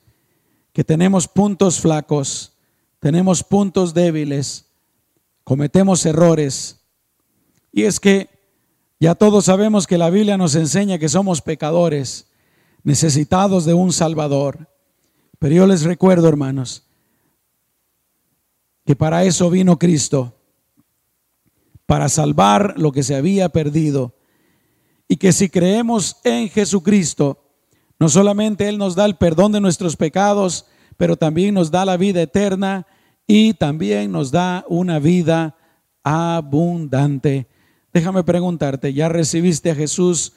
que 0.77 0.83
tenemos 0.83 1.27
puntos 1.27 1.79
flacos, 1.79 2.53
tenemos 2.99 3.43
puntos 3.43 3.95
débiles, 3.95 4.67
cometemos 5.43 6.05
errores. 6.05 6.81
Y 7.71 7.83
es 7.83 7.99
que 7.99 8.29
ya 8.99 9.15
todos 9.15 9.45
sabemos 9.45 9.87
que 9.87 9.97
la 9.97 10.11
Biblia 10.11 10.37
nos 10.37 10.53
enseña 10.53 10.99
que 10.99 11.09
somos 11.09 11.41
pecadores, 11.41 12.27
necesitados 12.83 13.65
de 13.65 13.73
un 13.73 13.91
Salvador. 13.91 14.69
Pero 15.39 15.55
yo 15.55 15.65
les 15.65 15.83
recuerdo, 15.83 16.27
hermanos, 16.29 16.86
que 18.87 18.95
para 18.95 19.25
eso 19.25 19.49
vino 19.49 19.77
Cristo, 19.77 20.33
para 21.85 22.07
salvar 22.07 22.75
lo 22.77 22.93
que 22.93 23.03
se 23.03 23.15
había 23.15 23.49
perdido. 23.49 24.15
Y 25.09 25.17
que 25.17 25.33
si 25.33 25.49
creemos 25.49 26.21
en 26.23 26.47
Jesucristo, 26.47 27.43
no 27.99 28.07
solamente 28.07 28.69
Él 28.69 28.77
nos 28.77 28.95
da 28.95 29.03
el 29.03 29.17
perdón 29.17 29.51
de 29.51 29.59
nuestros 29.59 29.97
pecados, 29.97 30.67
pero 30.95 31.17
también 31.17 31.53
nos 31.53 31.69
da 31.69 31.83
la 31.83 31.97
vida 31.97 32.21
eterna 32.21 32.87
y 33.27 33.55
también 33.55 34.09
nos 34.09 34.31
da 34.31 34.63
una 34.69 34.99
vida 34.99 35.57
abundante. 36.01 37.49
Déjame 37.91 38.23
preguntarte, 38.23 38.93
¿ya 38.93 39.09
recibiste 39.09 39.69
a 39.69 39.75
Jesús 39.75 40.31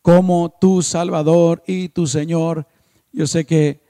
como 0.00 0.56
tu 0.60 0.80
Salvador 0.80 1.60
y 1.66 1.88
tu 1.88 2.06
Señor? 2.06 2.68
Yo 3.12 3.26
sé 3.26 3.44
que 3.46 3.80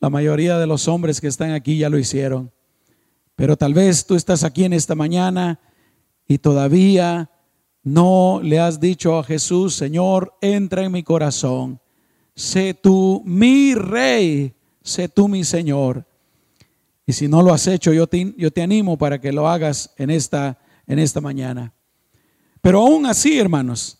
la 0.00 0.10
mayoría 0.10 0.58
de 0.58 0.66
los 0.66 0.86
hombres 0.86 1.18
que 1.22 1.28
están 1.28 1.52
aquí 1.52 1.78
ya 1.78 1.88
lo 1.88 1.96
hicieron, 1.96 2.52
pero 3.36 3.56
tal 3.56 3.74
vez 3.74 4.06
tú 4.06 4.14
estás 4.14 4.44
aquí 4.44 4.64
en 4.64 4.72
esta 4.72 4.94
mañana 4.94 5.60
y 6.26 6.38
todavía 6.38 7.30
no 7.82 8.40
le 8.42 8.60
has 8.60 8.80
dicho 8.80 9.18
a 9.18 9.24
Jesús, 9.24 9.74
Señor, 9.74 10.34
entra 10.40 10.84
en 10.84 10.92
mi 10.92 11.02
corazón 11.02 11.80
sé 12.34 12.74
tú 12.74 13.22
mi 13.24 13.74
rey, 13.74 14.54
sé 14.82 15.08
tú 15.08 15.28
mi 15.28 15.44
Señor. 15.44 16.04
Y 17.06 17.12
si 17.12 17.28
no 17.28 17.42
lo 17.42 17.52
has 17.52 17.66
hecho, 17.66 17.92
yo 17.92 18.06
te, 18.06 18.34
yo 18.36 18.50
te 18.50 18.62
animo 18.62 18.96
para 18.96 19.20
que 19.20 19.32
lo 19.32 19.48
hagas 19.48 19.92
en 19.96 20.10
esta, 20.10 20.58
en 20.86 20.98
esta 20.98 21.20
mañana. 21.20 21.72
Pero 22.60 22.80
aún 22.80 23.06
así, 23.06 23.38
hermanos, 23.38 23.98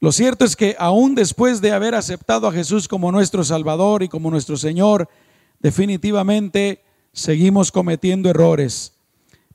lo 0.00 0.10
cierto 0.10 0.44
es 0.44 0.56
que 0.56 0.74
aún 0.78 1.14
después 1.14 1.60
de 1.60 1.72
haber 1.72 1.94
aceptado 1.94 2.48
a 2.48 2.52
Jesús 2.52 2.88
como 2.88 3.12
nuestro 3.12 3.44
Salvador 3.44 4.02
y 4.02 4.08
como 4.08 4.30
nuestro 4.30 4.56
Señor, 4.56 5.08
definitivamente 5.60 6.82
seguimos 7.12 7.72
cometiendo 7.72 8.28
errores. 8.30 8.92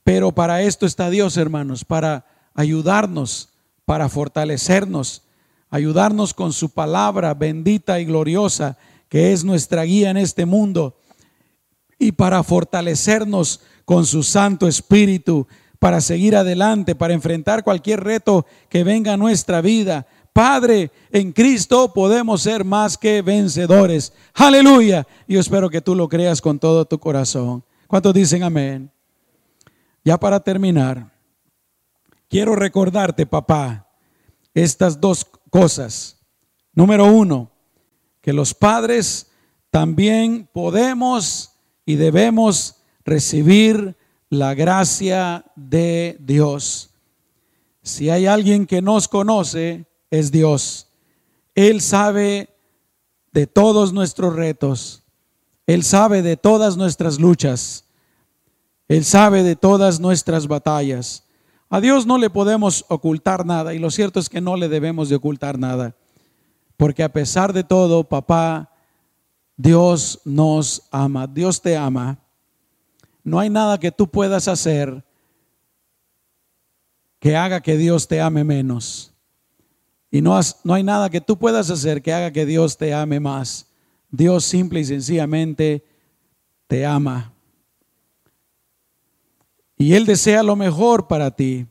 Pero 0.04 0.34
para 0.34 0.62
esto 0.62 0.86
está 0.86 1.10
Dios, 1.10 1.38
hermanos, 1.38 1.84
para 1.84 2.26
ayudarnos, 2.54 3.50
para 3.86 4.10
fortalecernos, 4.10 5.24
ayudarnos 5.70 6.34
con 6.34 6.54
su 6.54 6.70
palabra 6.70 7.34
bendita 7.34 8.00
y 8.00 8.06
gloriosa, 8.06 8.78
que 9.10 9.34
es 9.34 9.44
nuestra 9.44 9.84
guía 9.84 10.10
en 10.10 10.18
este 10.18 10.46
mundo, 10.46 10.98
y 11.98 12.12
para 12.12 12.44
fortalecernos 12.44 13.62
con 13.86 14.06
su 14.06 14.24
Santo 14.24 14.68
Espíritu, 14.68 15.48
para 15.80 16.02
seguir 16.02 16.36
adelante, 16.36 16.96
para 16.96 17.14
enfrentar 17.14 17.64
cualquier 17.64 18.04
reto 18.04 18.46
que 18.70 18.84
venga 18.84 19.14
a 19.14 19.18
nuestra 19.18 19.62
vida. 19.62 20.08
Padre, 20.36 20.92
en 21.12 21.32
Cristo 21.32 21.94
podemos 21.94 22.42
ser 22.42 22.66
más 22.66 22.98
que 22.98 23.22
vencedores. 23.22 24.12
Aleluya. 24.34 25.08
Yo 25.30 25.40
espero 25.40 25.70
que 25.70 25.80
tú 25.80 25.96
lo 25.96 26.10
creas 26.10 26.42
con 26.42 26.60
todo 26.60 26.84
tu 26.84 27.00
corazón. 27.00 27.64
¿Cuántos 27.88 28.14
dicen 28.14 28.44
amén? 28.44 28.92
Ya 30.04 30.20
para 30.20 30.42
terminar, 30.42 31.10
quiero 32.28 32.54
recordarte, 32.54 33.26
papá, 33.26 33.88
estas 34.54 35.00
dos 35.00 35.26
cosas. 35.50 36.20
Número 36.74 37.06
uno, 37.06 37.50
que 38.20 38.34
los 38.34 38.54
padres 38.54 39.32
también 39.72 40.50
podemos 40.52 41.54
y 41.86 41.96
debemos 41.96 42.82
recibir 43.06 43.96
la 44.30 44.54
gracia 44.54 45.46
de 45.56 46.18
Dios. 46.20 46.90
Si 47.84 48.10
hay 48.10 48.26
alguien 48.26 48.66
que 48.66 48.82
nos 48.82 49.08
conoce, 49.08 49.86
es 50.10 50.32
Dios. 50.32 50.88
Él 51.54 51.82
sabe 51.82 52.50
de 53.32 53.48
todos 53.48 53.94
nuestros 53.94 54.36
retos. 54.36 55.04
Él 55.68 55.84
sabe 55.84 56.22
de 56.22 56.38
todas 56.38 56.78
nuestras 56.78 57.20
luchas. 57.20 57.86
Él 58.88 59.04
sabe 59.04 59.44
de 59.44 59.56
todas 59.56 60.00
nuestras 60.00 60.48
batallas. 60.48 61.24
A 61.70 61.82
Dios 61.82 62.06
no 62.06 62.18
le 62.18 62.30
podemos 62.30 62.86
ocultar 62.90 63.46
nada 63.46 63.74
y 63.74 63.80
lo 63.80 63.90
cierto 63.90 64.20
es 64.20 64.30
que 64.30 64.42
no 64.42 64.56
le 64.56 64.70
debemos 64.70 65.10
de 65.10 65.16
ocultar 65.16 65.58
nada. 65.58 65.96
Porque 66.78 67.04
a 67.04 67.12
pesar 67.12 67.54
de 67.54 67.64
todo, 67.64 68.04
papá, 68.04 68.72
Dios 69.58 70.22
nos 70.26 70.84
ama, 70.92 71.26
Dios 71.26 71.62
te 71.62 71.76
ama. 71.76 72.20
No 73.24 73.40
hay 73.40 73.50
nada 73.50 73.80
que 73.80 73.92
tú 73.92 74.08
puedas 74.08 74.48
hacer 74.48 75.04
que 77.20 77.36
haga 77.36 77.62
que 77.62 77.76
Dios 77.76 78.08
te 78.08 78.22
ame 78.22 78.44
menos. 78.44 79.15
Y 80.16 80.22
no, 80.22 80.40
no 80.64 80.74
hay 80.74 80.82
nada 80.82 81.10
que 81.10 81.20
tú 81.20 81.38
puedas 81.38 81.70
hacer 81.70 82.02
que 82.02 82.14
haga 82.14 82.32
que 82.32 82.46
Dios 82.46 82.78
te 82.78 82.94
ame 82.94 83.20
más. 83.20 83.68
Dios 84.10 84.46
simple 84.46 84.80
y 84.80 84.86
sencillamente 84.86 85.84
te 86.68 86.86
ama. 86.86 87.34
Y 89.78 89.94
Él 89.94 90.06
desea 90.06 90.42
lo 90.42 90.56
mejor 90.56 91.10
para 91.10 91.32
ti. 91.32 91.68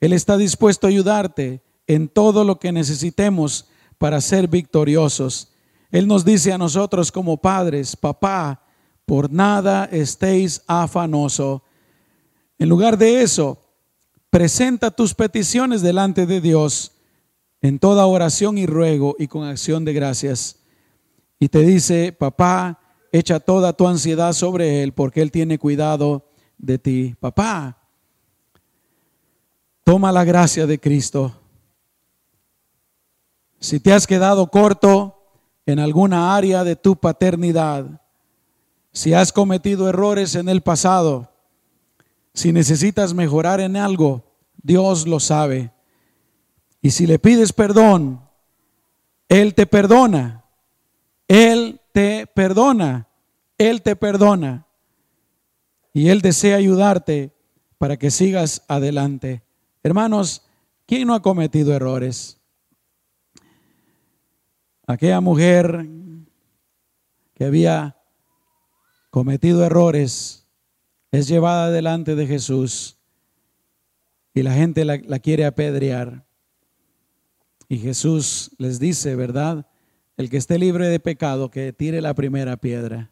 Él 0.00 0.14
está 0.14 0.38
dispuesto 0.38 0.86
a 0.86 0.88
ayudarte 0.88 1.60
en 1.86 2.08
todo 2.08 2.44
lo 2.44 2.58
que 2.58 2.72
necesitemos 2.72 3.66
para 3.98 4.22
ser 4.22 4.48
victoriosos. 4.48 5.52
Él 5.90 6.08
nos 6.08 6.24
dice 6.24 6.50
a 6.50 6.56
nosotros 6.56 7.12
como 7.12 7.36
padres, 7.36 7.94
papá, 7.94 8.64
por 9.04 9.30
nada 9.30 9.84
estéis 9.92 10.62
afanoso. 10.66 11.62
En 12.58 12.70
lugar 12.70 12.96
de 12.96 13.20
eso, 13.20 13.58
presenta 14.30 14.90
tus 14.90 15.12
peticiones 15.12 15.82
delante 15.82 16.24
de 16.24 16.40
Dios 16.40 16.91
en 17.62 17.78
toda 17.78 18.06
oración 18.06 18.58
y 18.58 18.66
ruego 18.66 19.14
y 19.18 19.28
con 19.28 19.44
acción 19.44 19.84
de 19.84 19.92
gracias. 19.92 20.56
Y 21.38 21.48
te 21.48 21.60
dice, 21.60 22.12
papá, 22.12 22.80
echa 23.12 23.38
toda 23.40 23.72
tu 23.72 23.86
ansiedad 23.86 24.32
sobre 24.32 24.82
Él 24.82 24.92
porque 24.92 25.22
Él 25.22 25.30
tiene 25.30 25.58
cuidado 25.58 26.26
de 26.58 26.78
ti. 26.78 27.14
Papá, 27.20 27.78
toma 29.84 30.10
la 30.10 30.24
gracia 30.24 30.66
de 30.66 30.78
Cristo. 30.78 31.32
Si 33.60 33.78
te 33.78 33.92
has 33.92 34.08
quedado 34.08 34.48
corto 34.48 35.16
en 35.66 35.78
alguna 35.78 36.34
área 36.34 36.64
de 36.64 36.74
tu 36.74 36.96
paternidad, 36.96 38.00
si 38.92 39.14
has 39.14 39.32
cometido 39.32 39.88
errores 39.88 40.34
en 40.34 40.48
el 40.48 40.62
pasado, 40.62 41.30
si 42.34 42.52
necesitas 42.52 43.14
mejorar 43.14 43.60
en 43.60 43.76
algo, 43.76 44.24
Dios 44.62 45.06
lo 45.06 45.20
sabe. 45.20 45.70
Y 46.82 46.90
si 46.90 47.06
le 47.06 47.18
pides 47.18 47.52
perdón, 47.52 48.28
Él 49.28 49.54
te 49.54 49.66
perdona. 49.66 50.44
Él 51.28 51.80
te 51.92 52.26
perdona. 52.26 53.08
Él 53.56 53.80
te 53.82 53.96
perdona. 53.96 54.66
Y 55.94 56.08
Él 56.08 56.20
desea 56.20 56.56
ayudarte 56.56 57.32
para 57.78 57.96
que 57.96 58.10
sigas 58.10 58.64
adelante. 58.68 59.42
Hermanos, 59.82 60.42
¿quién 60.86 61.06
no 61.06 61.14
ha 61.14 61.22
cometido 61.22 61.72
errores? 61.72 62.38
Aquella 64.86 65.20
mujer 65.20 65.88
que 67.34 67.44
había 67.44 67.96
cometido 69.10 69.64
errores 69.64 70.48
es 71.12 71.28
llevada 71.28 71.70
delante 71.70 72.14
de 72.14 72.26
Jesús 72.26 72.98
y 74.34 74.42
la 74.42 74.54
gente 74.54 74.84
la, 74.84 74.98
la, 75.04 75.18
quiere 75.18 75.44
apedrear. 75.44 76.24
Y 77.72 77.78
Jesús 77.78 78.50
les 78.58 78.78
dice, 78.78 79.16
¿verdad? 79.16 79.66
El 80.18 80.28
que 80.28 80.36
esté 80.36 80.58
libre 80.58 80.88
de 80.88 81.00
pecado, 81.00 81.50
que 81.50 81.72
tire 81.72 82.02
la 82.02 82.12
primera 82.12 82.58
piedra. 82.58 83.10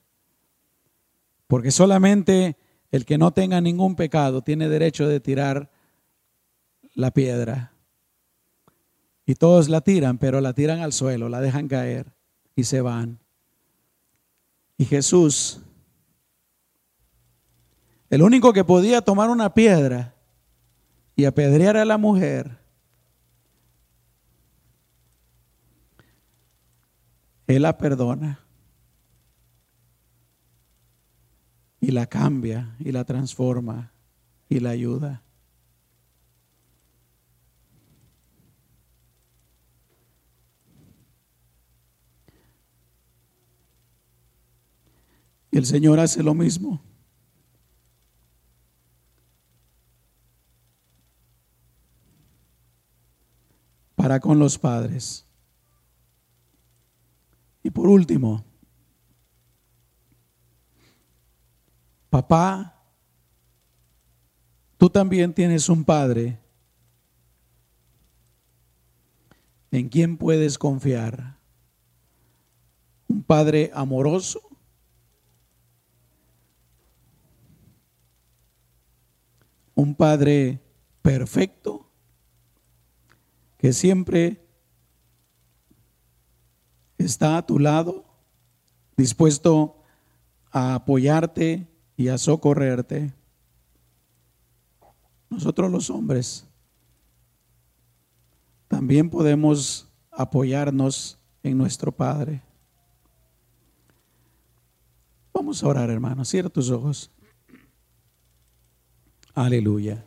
Porque 1.46 1.70
solamente 1.70 2.58
el 2.90 3.06
que 3.06 3.16
no 3.16 3.30
tenga 3.30 3.62
ningún 3.62 3.96
pecado 3.96 4.42
tiene 4.42 4.68
derecho 4.68 5.08
de 5.08 5.18
tirar 5.18 5.70
la 6.92 7.10
piedra. 7.10 7.72
Y 9.24 9.34
todos 9.34 9.70
la 9.70 9.80
tiran, 9.80 10.18
pero 10.18 10.42
la 10.42 10.52
tiran 10.52 10.80
al 10.80 10.92
suelo, 10.92 11.30
la 11.30 11.40
dejan 11.40 11.66
caer 11.66 12.12
y 12.54 12.64
se 12.64 12.82
van. 12.82 13.18
Y 14.76 14.84
Jesús, 14.84 15.62
el 18.10 18.20
único 18.20 18.52
que 18.52 18.64
podía 18.64 19.00
tomar 19.00 19.30
una 19.30 19.54
piedra 19.54 20.14
y 21.16 21.24
apedrear 21.24 21.78
a 21.78 21.86
la 21.86 21.96
mujer, 21.96 22.59
Él 27.50 27.62
la 27.62 27.76
perdona 27.76 28.38
y 31.80 31.90
la 31.90 32.06
cambia 32.06 32.76
y 32.78 32.92
la 32.92 33.04
transforma 33.04 33.92
y 34.48 34.60
la 34.60 34.70
ayuda. 34.70 35.24
El 45.50 45.66
Señor 45.66 45.98
hace 45.98 46.22
lo 46.22 46.34
mismo. 46.34 46.80
Para 53.96 54.20
con 54.20 54.38
los 54.38 54.56
padres. 54.56 55.26
Y 57.62 57.70
por 57.70 57.88
último, 57.88 58.44
papá, 62.08 62.82
tú 64.78 64.88
también 64.88 65.34
tienes 65.34 65.68
un 65.68 65.84
padre 65.84 66.38
en 69.70 69.88
quien 69.88 70.16
puedes 70.16 70.58
confiar. 70.58 71.38
Un 73.08 73.22
padre 73.22 73.70
amoroso 73.74 74.50
un 79.80 79.94
Padre 79.94 80.60
perfecto 81.00 81.90
que 83.56 83.72
siempre 83.72 84.46
está 87.04 87.38
a 87.38 87.46
tu 87.46 87.58
lado, 87.58 88.04
dispuesto 88.96 89.76
a 90.52 90.74
apoyarte 90.74 91.66
y 91.96 92.08
a 92.08 92.18
socorrerte. 92.18 93.12
Nosotros 95.28 95.70
los 95.70 95.90
hombres 95.90 96.46
también 98.68 99.10
podemos 99.10 99.88
apoyarnos 100.10 101.18
en 101.42 101.56
nuestro 101.56 101.92
Padre. 101.92 102.42
Vamos 105.32 105.62
a 105.62 105.68
orar, 105.68 105.90
hermanos. 105.90 106.28
Cierra 106.28 106.48
tus 106.48 106.70
ojos. 106.70 107.10
Aleluya. 109.34 110.04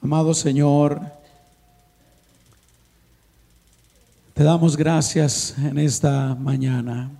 Amado 0.00 0.34
Señor, 0.34 1.00
te 4.36 4.44
damos 4.44 4.76
gracias 4.76 5.54
en 5.56 5.78
esta 5.78 6.34
mañana 6.34 7.10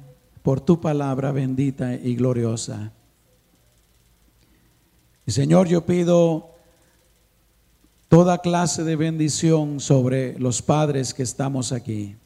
por 0.42 0.60
tu 0.60 0.78
palabra 0.78 1.32
bendita 1.32 1.94
y 1.94 2.14
gloriosa. 2.14 2.92
Y 5.24 5.32
Señor, 5.32 5.66
yo 5.66 5.86
pido 5.86 6.50
toda 8.08 8.42
clase 8.42 8.84
de 8.84 8.96
bendición 8.96 9.80
sobre 9.80 10.38
los 10.38 10.60
padres 10.60 11.14
que 11.14 11.22
estamos 11.22 11.72
aquí. 11.72 12.16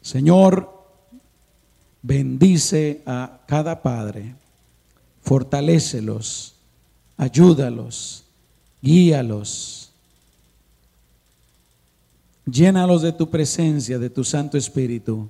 Señor, 0.00 0.68
bendice 2.02 3.00
a 3.06 3.42
cada 3.46 3.80
padre 3.80 4.34
fortalécelos, 5.22 6.56
ayúdalos, 7.16 8.24
guíalos, 8.82 9.79
llénalos 12.44 13.02
de 13.02 13.12
tu 13.12 13.28
presencia, 13.28 13.98
de 13.98 14.10
tu 14.10 14.24
Santo 14.24 14.56
Espíritu. 14.56 15.28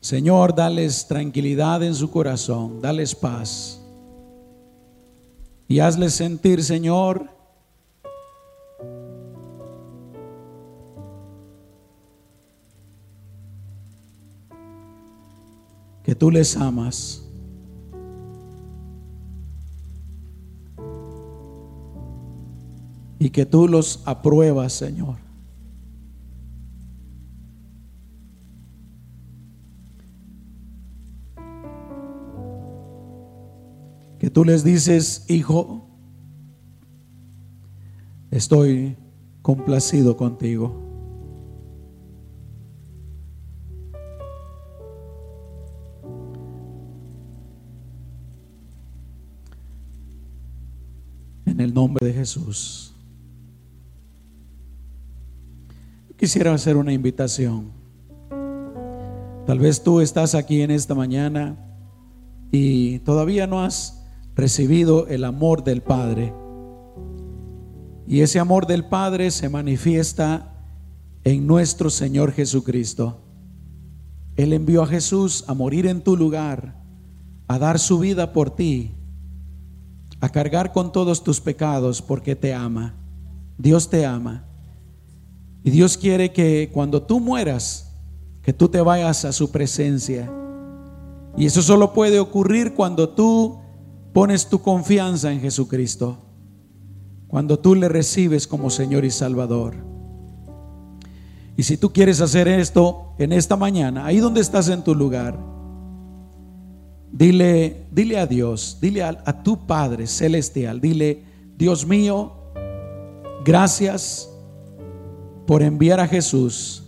Señor, 0.00 0.54
dales 0.54 1.06
tranquilidad 1.08 1.82
en 1.82 1.94
su 1.94 2.10
corazón, 2.10 2.82
dales 2.82 3.14
paz. 3.14 3.80
Y 5.66 5.78
hazles 5.78 6.12
sentir, 6.12 6.62
Señor, 6.62 7.30
que 16.04 16.14
tú 16.14 16.30
les 16.30 16.54
amas. 16.56 17.23
Y 23.24 23.30
que 23.30 23.46
tú 23.46 23.68
los 23.68 24.02
apruebas, 24.04 24.74
Señor. 24.74 25.16
Que 34.18 34.28
tú 34.28 34.44
les 34.44 34.62
dices, 34.62 35.24
hijo, 35.28 35.88
estoy 38.30 38.94
complacido 39.40 40.18
contigo. 40.18 40.82
En 51.46 51.58
el 51.58 51.72
nombre 51.72 52.06
de 52.06 52.12
Jesús. 52.12 52.93
Quisiera 56.16 56.54
hacer 56.54 56.76
una 56.76 56.92
invitación. 56.92 57.72
Tal 59.46 59.58
vez 59.58 59.82
tú 59.82 60.00
estás 60.00 60.34
aquí 60.34 60.62
en 60.62 60.70
esta 60.70 60.94
mañana 60.94 61.58
y 62.52 63.00
todavía 63.00 63.46
no 63.48 63.62
has 63.62 64.06
recibido 64.36 65.08
el 65.08 65.24
amor 65.24 65.64
del 65.64 65.82
Padre. 65.82 66.32
Y 68.06 68.20
ese 68.20 68.38
amor 68.38 68.66
del 68.66 68.84
Padre 68.84 69.30
se 69.32 69.48
manifiesta 69.48 70.54
en 71.24 71.46
nuestro 71.48 71.90
Señor 71.90 72.32
Jesucristo. 72.32 73.20
Él 74.36 74.52
envió 74.52 74.82
a 74.82 74.86
Jesús 74.86 75.44
a 75.48 75.54
morir 75.54 75.86
en 75.86 76.02
tu 76.02 76.16
lugar, 76.16 76.80
a 77.48 77.58
dar 77.58 77.78
su 77.80 77.98
vida 77.98 78.32
por 78.32 78.54
ti, 78.54 78.94
a 80.20 80.28
cargar 80.28 80.72
con 80.72 80.92
todos 80.92 81.24
tus 81.24 81.40
pecados 81.40 82.00
porque 82.00 82.36
te 82.36 82.54
ama. 82.54 82.94
Dios 83.58 83.90
te 83.90 84.06
ama. 84.06 84.46
Y 85.64 85.70
Dios 85.70 85.96
quiere 85.96 86.30
que 86.30 86.70
cuando 86.70 87.02
tú 87.02 87.20
mueras, 87.20 87.90
que 88.42 88.52
tú 88.52 88.68
te 88.68 88.82
vayas 88.82 89.24
a 89.24 89.32
su 89.32 89.50
presencia. 89.50 90.30
Y 91.38 91.46
eso 91.46 91.62
solo 91.62 91.94
puede 91.94 92.20
ocurrir 92.20 92.74
cuando 92.74 93.08
tú 93.08 93.60
pones 94.12 94.46
tu 94.46 94.60
confianza 94.60 95.32
en 95.32 95.40
Jesucristo, 95.40 96.18
cuando 97.26 97.58
tú 97.58 97.74
le 97.74 97.88
recibes 97.88 98.46
como 98.46 98.68
Señor 98.68 99.06
y 99.06 99.10
Salvador. 99.10 99.74
Y 101.56 101.62
si 101.62 101.78
tú 101.78 101.94
quieres 101.94 102.20
hacer 102.20 102.46
esto 102.46 103.14
en 103.18 103.32
esta 103.32 103.56
mañana, 103.56 104.04
ahí 104.04 104.18
donde 104.18 104.42
estás 104.42 104.68
en 104.68 104.84
tu 104.84 104.94
lugar, 104.94 105.38
dile, 107.10 107.86
dile 107.90 108.18
a 108.18 108.26
Dios, 108.26 108.76
dile 108.82 109.02
a, 109.02 109.22
a 109.24 109.42
tu 109.42 109.66
Padre 109.66 110.06
celestial, 110.06 110.78
dile, 110.78 111.22
Dios 111.56 111.86
mío, 111.86 112.34
gracias 113.46 114.28
por 115.46 115.62
enviar 115.62 116.00
a 116.00 116.08
Jesús 116.08 116.82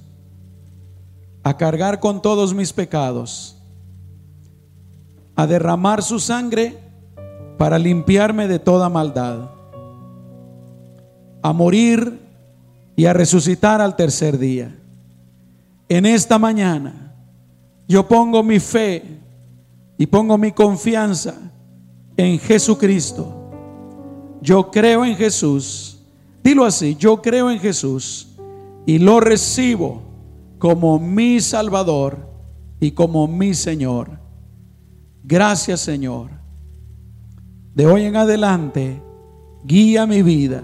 a 1.42 1.56
cargar 1.56 2.00
con 2.00 2.20
todos 2.20 2.52
mis 2.54 2.72
pecados, 2.72 3.56
a 5.36 5.46
derramar 5.46 6.02
su 6.02 6.18
sangre 6.18 6.76
para 7.56 7.78
limpiarme 7.78 8.48
de 8.48 8.58
toda 8.58 8.88
maldad, 8.88 9.50
a 11.42 11.52
morir 11.52 12.20
y 12.96 13.04
a 13.04 13.12
resucitar 13.12 13.80
al 13.80 13.94
tercer 13.94 14.38
día. 14.38 14.76
En 15.88 16.04
esta 16.04 16.36
mañana 16.36 17.14
yo 17.86 18.08
pongo 18.08 18.42
mi 18.42 18.58
fe 18.58 19.20
y 19.96 20.06
pongo 20.06 20.36
mi 20.36 20.50
confianza 20.50 21.36
en 22.16 22.40
Jesucristo. 22.40 23.52
Yo 24.40 24.68
creo 24.72 25.04
en 25.04 25.14
Jesús. 25.14 26.00
Dilo 26.42 26.64
así, 26.64 26.96
yo 26.96 27.22
creo 27.22 27.52
en 27.52 27.60
Jesús 27.60 28.35
y 28.86 29.00
lo 29.00 29.20
recibo 29.20 30.02
como 30.58 30.98
mi 30.98 31.40
Salvador 31.40 32.30
y 32.80 32.92
como 32.92 33.26
mi 33.26 33.52
Señor. 33.52 34.18
Gracias 35.24 35.80
Señor. 35.80 36.30
De 37.74 37.86
hoy 37.86 38.04
en 38.04 38.16
adelante, 38.16 39.02
guía 39.64 40.06
mi 40.06 40.22
vida, 40.22 40.62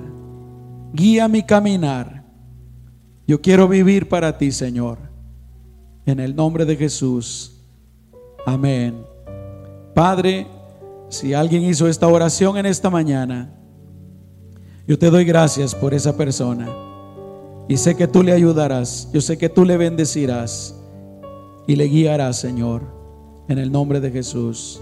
guía 0.95 1.29
mi 1.29 1.43
caminar. 1.43 2.25
Yo 3.27 3.41
quiero 3.41 3.69
vivir 3.69 4.09
para 4.09 4.39
ti, 4.39 4.51
Señor. 4.53 4.99
En 6.07 6.21
el 6.21 6.35
nombre 6.35 6.65
de 6.65 6.77
Jesús. 6.77 7.61
Amén. 8.47 9.05
Padre, 9.95 10.47
si 11.09 11.35
alguien 11.35 11.65
hizo 11.65 11.87
esta 11.87 12.09
oración 12.09 12.57
en 12.57 12.67
esta 12.67 12.89
mañana, 12.89 13.53
yo 14.87 14.99
te 14.99 15.11
doy 15.11 15.25
gracias 15.25 15.75
por 15.75 15.93
esa 15.95 16.17
persona. 16.17 16.92
Y 17.73 17.79
sé 17.79 17.95
que 17.95 18.07
tú 18.07 18.23
le 18.23 18.33
ayudarás. 18.33 19.09
Yo 19.15 19.23
sé 19.23 19.39
que 19.39 19.49
tú 19.49 19.65
le 19.65 19.79
bendecirás 19.79 20.75
y 21.67 21.75
le 21.75 21.85
guiarás, 21.85 22.39
Señor, 22.39 22.83
en 23.49 23.57
el 23.57 23.73
nombre 23.73 23.99
de 23.99 24.11
Jesús. 24.11 24.79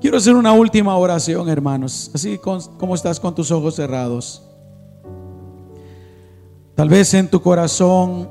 Quiero 0.00 0.18
hacer 0.18 0.36
una 0.36 0.52
última 0.52 0.96
oración, 0.96 1.48
hermanos. 1.48 2.12
Así 2.14 2.38
como 2.38 2.94
estás 2.94 3.18
con 3.18 3.34
tus 3.34 3.50
ojos 3.50 3.74
cerrados. 3.74 4.48
Tal 6.76 6.88
vez 6.88 7.12
en 7.12 7.28
tu 7.28 7.42
corazón 7.42 8.28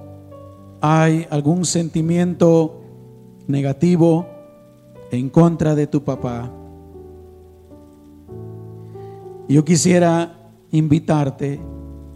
hay 0.80 1.28
algún 1.30 1.66
sentimiento 1.66 2.80
negativo 3.48 4.26
en 5.12 5.30
contra 5.30 5.76
de 5.76 5.88
tu 5.88 6.02
papá. 6.02 6.50
Yo 9.50 9.66
quisiera 9.66 10.34
invitarte 10.72 11.73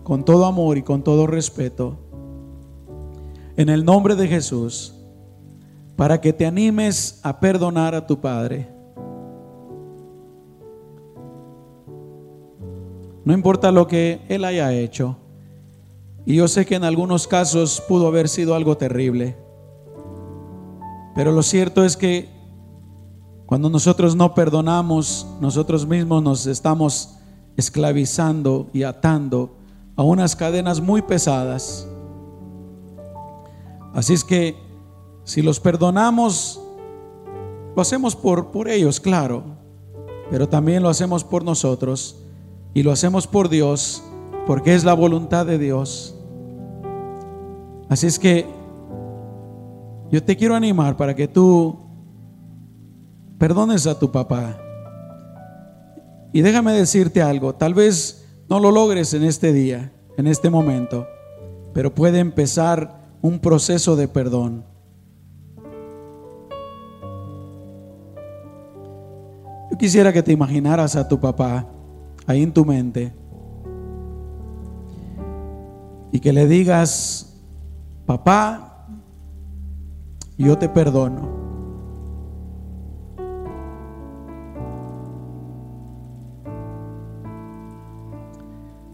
con 0.08 0.24
todo 0.24 0.46
amor 0.46 0.78
y 0.78 0.84
con 0.84 1.04
todo 1.04 1.28
respeto, 1.28 1.98
en 3.58 3.68
el 3.68 3.84
nombre 3.84 4.16
de 4.16 4.30
Jesús, 4.30 4.94
para 5.98 6.22
que 6.22 6.32
te 6.32 6.46
animes 6.46 7.20
a 7.24 7.42
perdonar 7.42 7.94
a 7.94 8.08
tu 8.08 8.22
Padre. 8.22 8.70
No 13.26 13.34
importa 13.34 13.70
lo 13.74 13.86
que 13.86 14.22
Él 14.30 14.46
haya 14.46 14.72
hecho. 14.72 15.18
Y 16.26 16.36
yo 16.36 16.48
sé 16.48 16.66
que 16.66 16.76
en 16.76 16.86
algunos 16.86 17.28
casos 17.28 17.84
pudo 17.86 18.08
haber 18.08 18.30
sido 18.30 18.56
algo 18.56 18.78
terrible. 18.78 19.36
Pero 21.16 21.34
lo 21.34 21.44
cierto 21.44 21.84
es 21.84 21.98
que 21.98 22.30
cuando 23.46 23.70
nosotros 23.70 24.16
no 24.16 24.34
perdonamos, 24.34 25.28
nosotros 25.42 25.86
mismos 25.86 26.24
nos 26.24 26.48
estamos 26.48 27.18
esclavizando 27.58 28.70
y 28.72 28.84
atando 28.84 29.58
a 29.98 30.04
unas 30.04 30.36
cadenas 30.36 30.80
muy 30.80 31.02
pesadas. 31.02 31.88
Así 33.94 34.14
es 34.14 34.24
que 34.24 34.56
si 35.24 35.42
los 35.42 35.60
perdonamos, 35.60 36.62
lo 37.76 37.82
hacemos 37.82 38.16
por, 38.16 38.52
por 38.52 38.70
ellos, 38.70 39.00
claro, 39.00 39.44
pero 40.30 40.48
también 40.48 40.84
lo 40.84 40.90
hacemos 40.90 41.24
por 41.24 41.44
nosotros 41.44 42.24
y 42.74 42.84
lo 42.84 42.92
hacemos 42.92 43.26
por 43.26 43.50
Dios, 43.50 44.04
porque 44.46 44.76
es 44.76 44.84
la 44.84 44.94
voluntad 44.94 45.46
de 45.46 45.58
Dios. 45.58 46.16
Así 47.90 48.06
es 48.06 48.20
que 48.20 48.46
yo 50.12 50.24
te 50.24 50.38
quiero 50.38 50.56
animar 50.56 50.96
para 50.96 51.16
que 51.16 51.28
tú 51.28 51.76
perdones 53.40 53.88
a 53.88 53.98
tu 53.98 54.12
papá. 54.12 54.58
Y 56.34 56.42
déjame 56.42 56.74
decirte 56.74 57.22
algo, 57.22 57.56
tal 57.56 57.74
vez 57.74 58.27
no 58.50 58.60
lo 58.60 58.72
logres 58.72 59.14
en 59.14 59.24
este 59.24 59.52
día, 59.52 59.92
en 60.18 60.28
este 60.28 60.50
momento, 60.50 61.08
pero 61.74 61.94
puede 61.94 62.20
empezar 62.20 62.98
un 63.22 63.40
proceso 63.40 63.96
de 63.96 64.08
perdón. 64.08 64.66
Yo 69.70 69.78
quisiera 69.78 70.14
que 70.14 70.24
te 70.24 70.32
imaginaras 70.32 70.96
a 70.96 71.08
tu 71.08 71.20
papá 71.20 71.68
ahí 72.26 72.42
en 72.42 72.54
tu 72.54 72.66
mente 72.66 73.14
y 76.12 76.20
que 76.20 76.32
le 76.32 76.48
digas, 76.48 77.38
papá, 78.06 78.88
yo 80.38 80.58
te 80.58 80.70
perdono. 80.70 81.37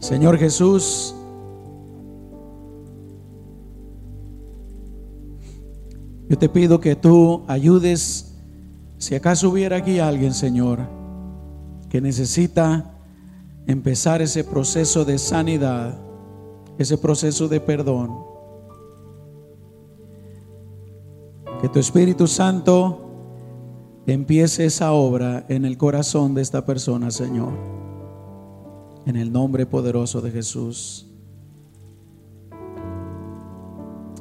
Señor 0.04 0.36
Jesús, 0.36 1.14
yo 6.28 6.36
te 6.36 6.46
pido 6.50 6.78
que 6.78 6.94
tú 6.94 7.42
ayudes, 7.48 8.34
si 8.98 9.14
acaso 9.14 9.48
hubiera 9.48 9.78
aquí 9.78 10.00
alguien, 10.00 10.34
Señor, 10.34 10.80
que 11.88 12.02
necesita 12.02 12.98
empezar 13.66 14.20
ese 14.20 14.44
proceso 14.44 15.06
de 15.06 15.16
sanidad, 15.16 15.98
ese 16.76 16.98
proceso 16.98 17.48
de 17.48 17.60
perdón. 17.60 18.10
Que 21.62 21.70
tu 21.70 21.78
Espíritu 21.78 22.26
Santo 22.26 23.08
empiece 24.06 24.66
esa 24.66 24.92
obra 24.92 25.46
en 25.48 25.64
el 25.64 25.78
corazón 25.78 26.34
de 26.34 26.42
esta 26.42 26.66
persona, 26.66 27.10
Señor. 27.10 27.83
En 29.06 29.16
el 29.16 29.32
nombre 29.32 29.66
poderoso 29.66 30.20
de 30.20 30.30
Jesús. 30.30 31.06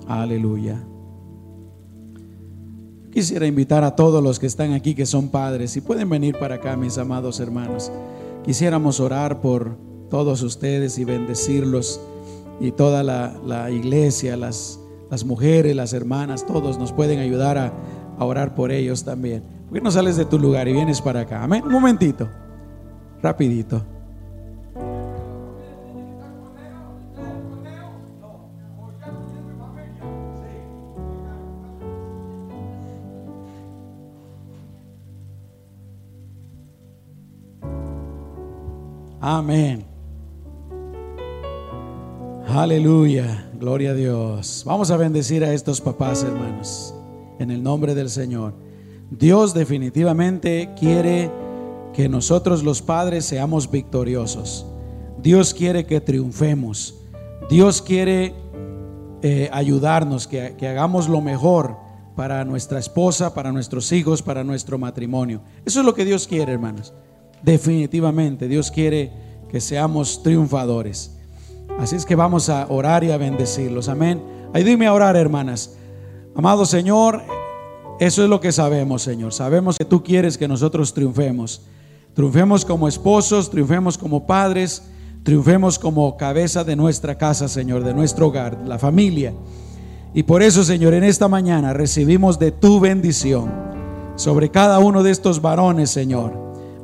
Aleluya. 0.07 0.83
Quisiera 3.11 3.45
invitar 3.45 3.83
a 3.83 3.95
todos 3.95 4.23
los 4.23 4.39
que 4.39 4.47
están 4.47 4.73
aquí 4.73 4.95
que 4.95 5.05
son 5.05 5.29
padres 5.29 5.77
y 5.77 5.81
pueden 5.81 6.09
venir 6.09 6.37
para 6.39 6.55
acá, 6.55 6.75
mis 6.75 6.97
amados 6.97 7.39
hermanos. 7.39 7.91
Quisiéramos 8.43 8.99
orar 8.99 9.39
por 9.39 9.77
todos 10.09 10.41
ustedes 10.41 10.97
y 10.97 11.05
bendecirlos 11.05 12.01
y 12.59 12.71
toda 12.71 13.03
la, 13.03 13.69
iglesia, 13.71 14.35
las, 14.35 14.79
mujeres, 15.25 15.75
las 15.75 15.93
hermanas, 15.93 16.45
todos 16.45 16.79
nos 16.79 16.91
pueden 16.91 17.19
ayudar 17.19 17.57
a, 17.57 17.73
a 18.17 18.25
orar 18.25 18.55
por 18.55 18.71
ellos 18.71 19.03
también. 19.03 19.43
¿Por 19.65 19.77
qué 19.77 19.81
no 19.81 19.91
sales 19.91 20.17
de 20.17 20.25
tu 20.25 20.39
lugar 20.39 20.67
y 20.67 20.73
vienes 20.73 20.99
para 20.99 21.21
acá? 21.21 21.43
Amén. 21.43 21.63
Un 21.63 21.71
momentito, 21.71 22.27
rapidito. 23.21 23.92
Amén. 39.43 39.83
Aleluya. 42.47 43.51
Gloria 43.59 43.91
a 43.91 43.93
Dios. 43.93 44.63
Vamos 44.65 44.89
a 44.89 44.95
bendecir 44.95 45.43
a 45.43 45.53
estos 45.53 45.81
papás, 45.81 46.23
hermanos, 46.23 46.95
en 47.39 47.51
el 47.51 47.61
nombre 47.61 47.93
del 47.93 48.09
Señor. 48.09 48.53
Dios 49.11 49.53
definitivamente 49.53 50.69
quiere 50.79 51.29
que 51.93 52.07
nosotros 52.07 52.63
los 52.63 52.81
padres 52.81 53.25
seamos 53.25 53.69
victoriosos. 53.69 54.65
Dios 55.21 55.53
quiere 55.53 55.85
que 55.85 55.99
triunfemos. 55.99 56.95
Dios 57.49 57.81
quiere 57.81 58.33
eh, 59.23 59.49
ayudarnos, 59.51 60.25
que, 60.25 60.55
que 60.57 60.69
hagamos 60.69 61.09
lo 61.09 61.19
mejor 61.19 61.75
para 62.15 62.45
nuestra 62.45 62.79
esposa, 62.79 63.33
para 63.33 63.51
nuestros 63.51 63.91
hijos, 63.91 64.21
para 64.21 64.45
nuestro 64.45 64.77
matrimonio. 64.77 65.41
Eso 65.65 65.81
es 65.81 65.85
lo 65.85 65.93
que 65.93 66.05
Dios 66.05 66.29
quiere, 66.29 66.53
hermanos. 66.53 66.93
Definitivamente, 67.43 68.47
Dios 68.47 68.71
quiere 68.71 69.32
que 69.53 69.61
seamos 69.61 70.23
triunfadores. 70.23 71.11
Así 71.77 71.95
es 71.95 72.07
que 72.07 72.15
vamos 72.15 72.49
a 72.49 72.65
orar 72.69 73.03
y 73.03 73.11
a 73.11 73.17
bendecirlos. 73.17 73.87
Amén. 73.87 74.19
Ayúdeme 74.51 74.87
a 74.87 74.93
orar, 74.93 75.15
hermanas. 75.15 75.75
Amado 76.35 76.65
Señor, 76.65 77.21
eso 77.99 78.23
es 78.23 78.29
lo 78.31 78.39
que 78.39 78.51
sabemos, 78.51 79.03
Señor. 79.03 79.31
Sabemos 79.31 79.77
que 79.77 79.85
tú 79.85 80.03
quieres 80.03 80.39
que 80.39 80.47
nosotros 80.47 80.91
triunfemos. 80.95 81.61
Triunfemos 82.15 82.65
como 82.65 82.87
esposos, 82.87 83.51
triunfemos 83.51 83.95
como 83.95 84.25
padres, 84.25 84.81
triunfemos 85.21 85.77
como 85.77 86.17
cabeza 86.17 86.63
de 86.63 86.75
nuestra 86.75 87.19
casa, 87.19 87.47
Señor, 87.47 87.83
de 87.83 87.93
nuestro 87.93 88.29
hogar, 88.29 88.57
la 88.65 88.79
familia. 88.79 89.35
Y 90.15 90.23
por 90.23 90.41
eso, 90.41 90.63
Señor, 90.63 90.95
en 90.95 91.03
esta 91.03 91.27
mañana 91.27 91.73
recibimos 91.73 92.39
de 92.39 92.51
tu 92.51 92.79
bendición 92.79 93.51
sobre 94.15 94.49
cada 94.49 94.79
uno 94.79 95.03
de 95.03 95.11
estos 95.11 95.43
varones, 95.43 95.91
Señor. 95.91 96.33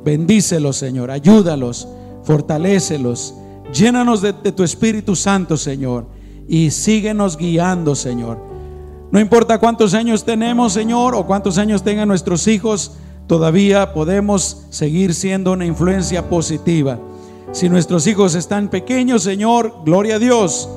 Bendícelos, 0.04 0.76
Señor, 0.76 1.10
ayúdalos, 1.10 1.88
fortalécelos, 2.24 3.34
llénanos 3.72 4.22
de, 4.22 4.32
tu 4.32 4.62
Espíritu 4.62 5.16
Santo, 5.16 5.56
Señor, 5.56 6.06
y 6.48 6.70
síguenos 6.70 7.36
guiando, 7.36 7.94
Señor. 7.94 8.38
No 9.10 9.18
importa 9.18 9.58
cuántos 9.58 9.94
años 9.94 10.24
tenemos, 10.24 10.72
Señor, 10.72 11.14
o 11.14 11.26
cuántos 11.26 11.58
años 11.58 11.82
tengan 11.82 12.08
nuestros 12.08 12.46
hijos, 12.46 12.92
todavía 13.26 13.92
podemos 13.92 14.66
seguir 14.70 15.14
siendo 15.14 15.52
una 15.52 15.66
influencia 15.66 16.28
positiva. 16.28 16.98
Si 17.52 17.68
nuestros 17.68 18.06
hijos 18.06 18.34
están 18.36 18.68
pequeños, 18.68 19.24
Señor, 19.24 19.82
gloria 19.84 20.16
a 20.16 20.18
Dios, 20.20 20.68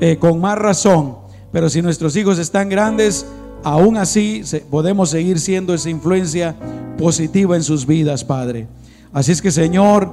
eh, 0.00 0.16
con 0.18 0.40
más 0.40 0.56
razón. 0.56 1.16
Pero 1.50 1.68
si 1.68 1.82
nuestros 1.82 2.14
hijos 2.14 2.38
están 2.38 2.68
grandes, 2.68 3.26
aún 3.64 3.96
así 3.96 4.42
podemos 4.70 5.10
seguir 5.10 5.40
siendo 5.40 5.74
esa 5.74 5.90
influencia 5.90 6.54
positiva 6.96 7.56
en 7.56 7.64
sus 7.64 7.86
vidas, 7.86 8.24
Padre. 8.24 8.68
Así 9.12 9.32
es 9.32 9.42
que, 9.42 9.50
Señor, 9.50 10.10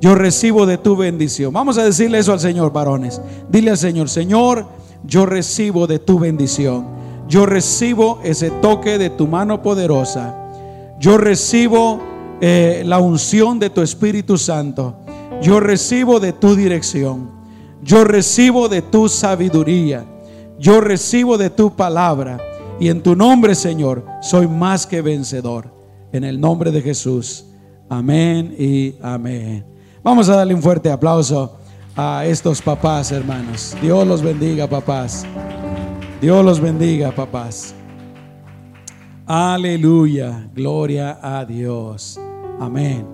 yo 0.00 0.14
recibo 0.14 0.64
de 0.64 0.78
tu 0.78 0.96
bendición. 0.96 1.52
Vamos 1.52 1.76
a 1.76 1.84
decirle 1.84 2.18
eso 2.18 2.32
al 2.32 2.40
Señor, 2.40 2.72
varones. 2.72 3.20
Dile 3.50 3.70
al 3.70 3.78
Señor, 3.78 4.08
Señor, 4.08 4.66
yo 5.04 5.26
recibo 5.26 5.86
de 5.86 5.98
tu 5.98 6.18
bendición. 6.18 6.86
Yo 7.28 7.46
recibo 7.46 8.18
ese 8.24 8.50
toque 8.50 8.98
de 8.98 9.10
tu 9.10 9.26
mano 9.26 9.62
poderosa. 9.62 10.36
Yo 10.98 11.18
recibo 11.18 12.00
eh, 12.40 12.82
la 12.86 12.98
unción 12.98 13.58
de 13.58 13.70
tu 13.70 13.82
Espíritu 13.82 14.38
Santo. 14.38 14.96
Yo 15.42 15.60
recibo 15.60 16.18
de 16.18 16.32
tu 16.32 16.56
dirección. 16.56 17.30
Yo 17.82 18.04
recibo 18.04 18.68
de 18.68 18.82
tu 18.82 19.08
sabiduría. 19.08 20.04
Yo 20.58 20.80
recibo 20.80 21.36
de 21.36 21.50
tu 21.50 21.76
palabra. 21.76 22.38
Y 22.80 22.88
en 22.88 23.02
tu 23.02 23.14
nombre, 23.14 23.54
Señor, 23.54 24.04
soy 24.22 24.48
más 24.48 24.86
que 24.86 25.02
vencedor. 25.02 25.70
En 26.12 26.24
el 26.24 26.40
nombre 26.40 26.70
de 26.70 26.80
Jesús. 26.80 27.44
Amén 27.88 28.54
y 28.58 28.94
amén. 29.02 29.79
Vamos 30.02 30.30
a 30.30 30.36
darle 30.36 30.54
un 30.54 30.62
fuerte 30.62 30.90
aplauso 30.90 31.58
a 31.94 32.24
estos 32.24 32.62
papás, 32.62 33.12
hermanos. 33.12 33.76
Dios 33.82 34.06
los 34.06 34.22
bendiga, 34.22 34.66
papás. 34.66 35.26
Dios 36.22 36.42
los 36.42 36.58
bendiga, 36.58 37.12
papás. 37.12 37.74
Aleluya. 39.26 40.48
Gloria 40.54 41.18
a 41.20 41.44
Dios. 41.44 42.18
Amén. 42.58 43.06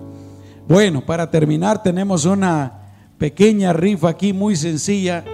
Bueno, 0.65 1.05
para 1.05 1.29
terminar 1.29 1.83
tenemos 1.83 2.23
una 2.23 2.71
pequeña 3.17 3.73
rifa 3.73 4.07
aquí 4.09 4.31
muy 4.31 4.55
sencilla 4.55 5.25